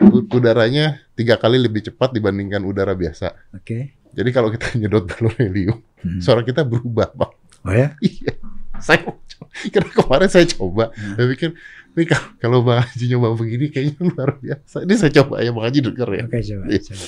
[0.00, 3.34] uh, udaranya tiga kali lebih cepat dibandingkan udara biasa.
[3.58, 3.97] Oke.
[4.12, 6.22] Jadi kalau kita nyedot balon helium, Hmm.
[6.22, 7.32] suara kita berubah, Bang.
[7.62, 7.90] Oh ya?
[8.04, 8.38] Iya.
[8.78, 9.46] Saya mau coba.
[9.66, 11.14] karena kemarin saya coba, Hmm.
[11.14, 11.48] saya pikir
[11.90, 12.04] ini
[12.38, 14.86] kalau, Bang Haji nyoba begini kayaknya luar biasa.
[14.86, 16.22] Ini saya coba ya Bang Haji denger ya.
[16.24, 16.64] Oke, coba.
[16.66, 16.80] Iya.
[16.80, 17.04] coba.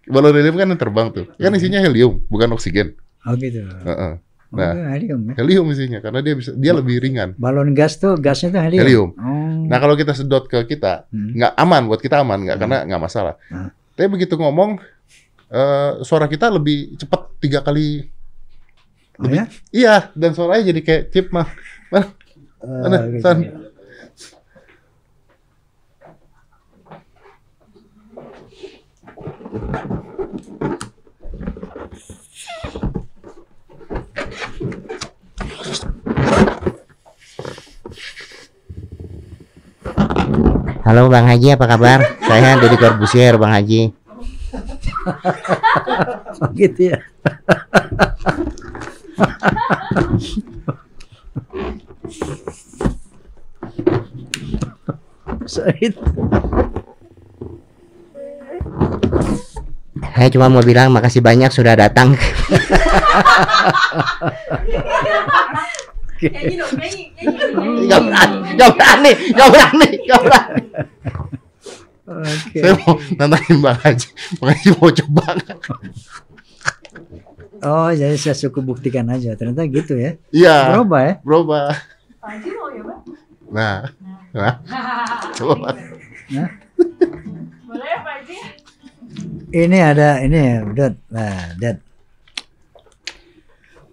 [0.10, 1.26] Balon helium kan yang terbang tuh.
[1.36, 2.98] Kan isinya helium, bukan oksigen.
[3.24, 3.62] Oh gitu.
[3.62, 4.14] Heeh.
[4.50, 4.98] Oh, Nah.
[4.98, 5.34] helium ya?
[5.38, 7.38] Helium isinya karena dia bisa dia lebih ringan.
[7.38, 8.82] Balon gas tuh gasnya tuh helium.
[8.82, 9.10] Helium.
[9.14, 9.70] Oh.
[9.70, 11.38] Nah kalau kita sedot ke kita Hmm.
[11.38, 12.64] nggak aman buat kita aman nggak Hmm.
[12.66, 13.38] karena nggak masalah.
[13.50, 13.70] Hmm.
[13.94, 14.82] Tapi begitu ngomong
[15.50, 18.06] eh, suara kita lebih cepat tiga kali.
[19.20, 19.46] Oh lebih- ya?
[19.70, 21.48] Iya dan suaranya jadi kayak chip mah.
[21.92, 22.08] Mana?
[22.64, 22.98] Mana?
[22.98, 23.24] Oh, gitu.
[23.24, 23.38] San?
[40.86, 42.00] Halo Bang Haji, apa kabar?
[42.26, 43.99] Saya Deddy Corbusier, Bang Haji.
[46.60, 47.00] Gitu ya.
[55.50, 55.98] Said.
[60.20, 62.12] Saya cuma mau bilang makasih banyak sudah datang.
[66.20, 66.60] berani,
[68.76, 70.69] berani, nggak berani, nggak berani.
[72.50, 72.60] Oke.
[72.66, 74.08] Saya mau nantangin Bang Haji.
[74.42, 75.26] Bang Haji mau coba?
[77.60, 79.38] Oh, jadi saya cukup buktikan aja.
[79.38, 80.18] Ternyata gitu ya.
[80.34, 80.74] Iya.
[80.74, 81.14] Berubah ya?
[81.22, 81.68] Berubah.
[82.20, 83.02] Panji mau ya bang
[83.50, 83.82] Nah,
[84.30, 84.54] nah,
[85.34, 85.74] coba.
[86.30, 86.50] Nah,
[87.66, 88.38] boleh ya Panji
[89.50, 90.94] ini ada ini ya, Dad.
[91.10, 91.78] Nah, Dad.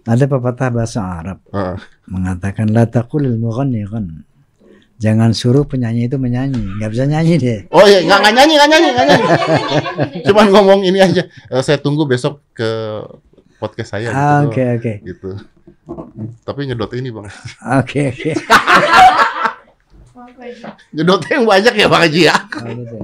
[0.07, 1.77] Ada pepatah bahasa Arab Heeh.
[2.07, 4.23] mengatakan la taqulil mughanni ghan.
[4.97, 6.81] Jangan suruh penyanyi itu menyanyi.
[6.81, 7.59] Nggak bisa nyanyi deh.
[7.69, 9.27] Oh iya, nggak nggak nyanyi, nggak nyanyi, nggak nyanyi.
[10.25, 11.21] Cuman ngomong ini aja.
[11.53, 12.69] Eh, saya tunggu besok ke
[13.61, 14.09] podcast saya.
[14.09, 14.57] Ah, gitu.
[14.57, 14.93] Oke, oke.
[15.05, 15.29] Gitu.
[16.41, 17.29] Tapi nyedot ini bang.
[17.77, 18.31] Oke, oke.
[20.37, 20.61] Panji
[20.93, 22.35] Nyedotnya yang banyak ya bang Haji ya.
[22.37, 22.97] Oh, gitu.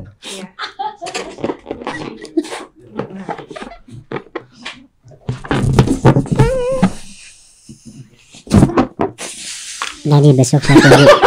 [10.03, 11.22] Jadi besok saya tunggu.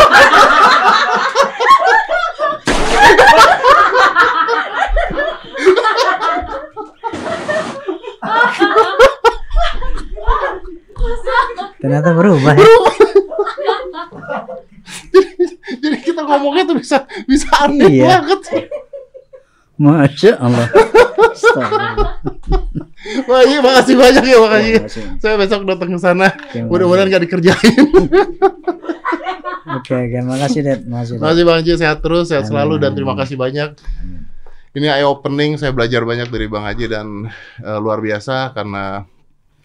[12.47, 13.07] Ternyata berubah ya.
[15.82, 18.22] Jadi kita ngomongnya tuh bisa bisa aneh Iya.
[18.22, 18.40] banget.
[19.76, 20.66] Masya Allah.
[23.26, 24.70] Bang Haji, makasih banyak ya bang Haji.
[24.72, 25.05] Terima kasih.
[25.20, 26.28] Saya besok datang ke sana.
[26.49, 27.74] Terima Mudah-mudahan nggak dikerjain.
[29.76, 30.18] Oke, oke.
[30.24, 30.80] Makasih, Dad.
[30.86, 31.22] Makasih, Dad.
[31.22, 32.51] Makasih Bang Haji, sehat terus, sehat Amin.
[32.55, 33.76] selalu dan terima kasih banyak.
[34.72, 37.07] Ini eye opening, saya belajar banyak dari Bang Haji dan
[37.61, 39.05] eh, luar biasa karena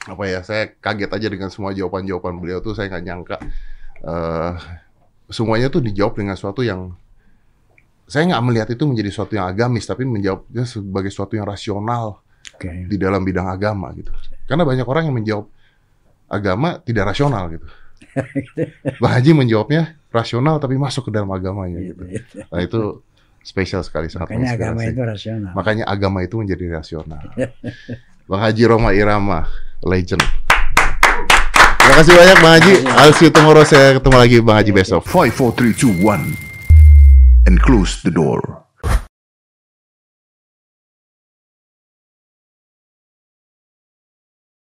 [0.10, 3.38] apa ya, saya kaget aja dengan semua jawaban-jawaban beliau tuh saya nggak nyangka
[4.02, 4.54] eh,
[5.32, 6.94] semuanya tuh dijawab dengan sesuatu yang
[8.12, 12.20] saya nggak melihat itu menjadi sesuatu yang agamis, tapi menjawabnya sebagai sesuatu yang rasional
[12.60, 12.92] Oke.
[12.92, 14.12] di dalam bidang agama gitu.
[14.44, 15.48] Karena banyak orang yang menjawab
[16.28, 17.64] agama tidak rasional gitu.
[19.02, 22.04] Bang Haji menjawabnya rasional tapi masuk ke dalam agamanya gitu.
[22.52, 23.00] Nah itu
[23.48, 25.52] spesial sekali sangat Makanya agama itu rasional.
[25.56, 27.24] Makanya agama itu menjadi rasional.
[28.32, 29.44] Bang Haji Roma Irama,
[29.84, 30.24] legend.
[31.84, 32.74] Terima kasih banyak Bang Haji.
[32.88, 33.68] I'll see you tomorrow.
[33.68, 35.04] Saya ketemu lagi Bang Haji besok.
[35.04, 37.52] 5, 4, 3, 2, 1.
[37.52, 38.64] And close the door.